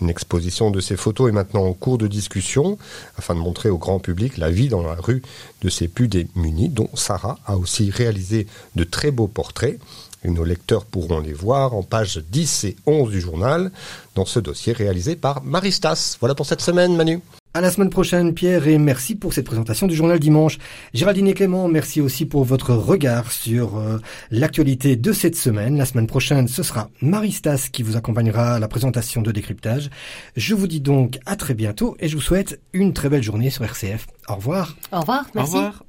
[0.00, 2.78] Une exposition de ces photos est maintenant en cours de discussion
[3.16, 5.22] afin de montrer au grand public la vie dans la rue
[5.62, 9.78] de ces plus démunis, dont Sarah a aussi réalisé de très beaux portraits.
[10.24, 13.70] Et nos lecteurs pourront les voir en pages 10 et 11 du journal
[14.14, 16.16] dans ce dossier réalisé par Maristas.
[16.18, 17.20] Voilà pour cette semaine, Manu.
[17.56, 20.58] À la semaine prochaine, Pierre, et merci pour cette présentation du journal dimanche.
[20.92, 24.00] Géraldine et Clément, merci aussi pour votre regard sur euh,
[24.32, 25.78] l'actualité de cette semaine.
[25.78, 29.88] La semaine prochaine, ce sera Maristas qui vous accompagnera à la présentation de décryptage.
[30.34, 33.50] Je vous dis donc à très bientôt et je vous souhaite une très belle journée
[33.50, 34.08] sur RCF.
[34.28, 34.76] Au revoir.
[34.90, 35.24] Au revoir.
[35.36, 35.54] Merci.
[35.54, 35.84] Au revoir.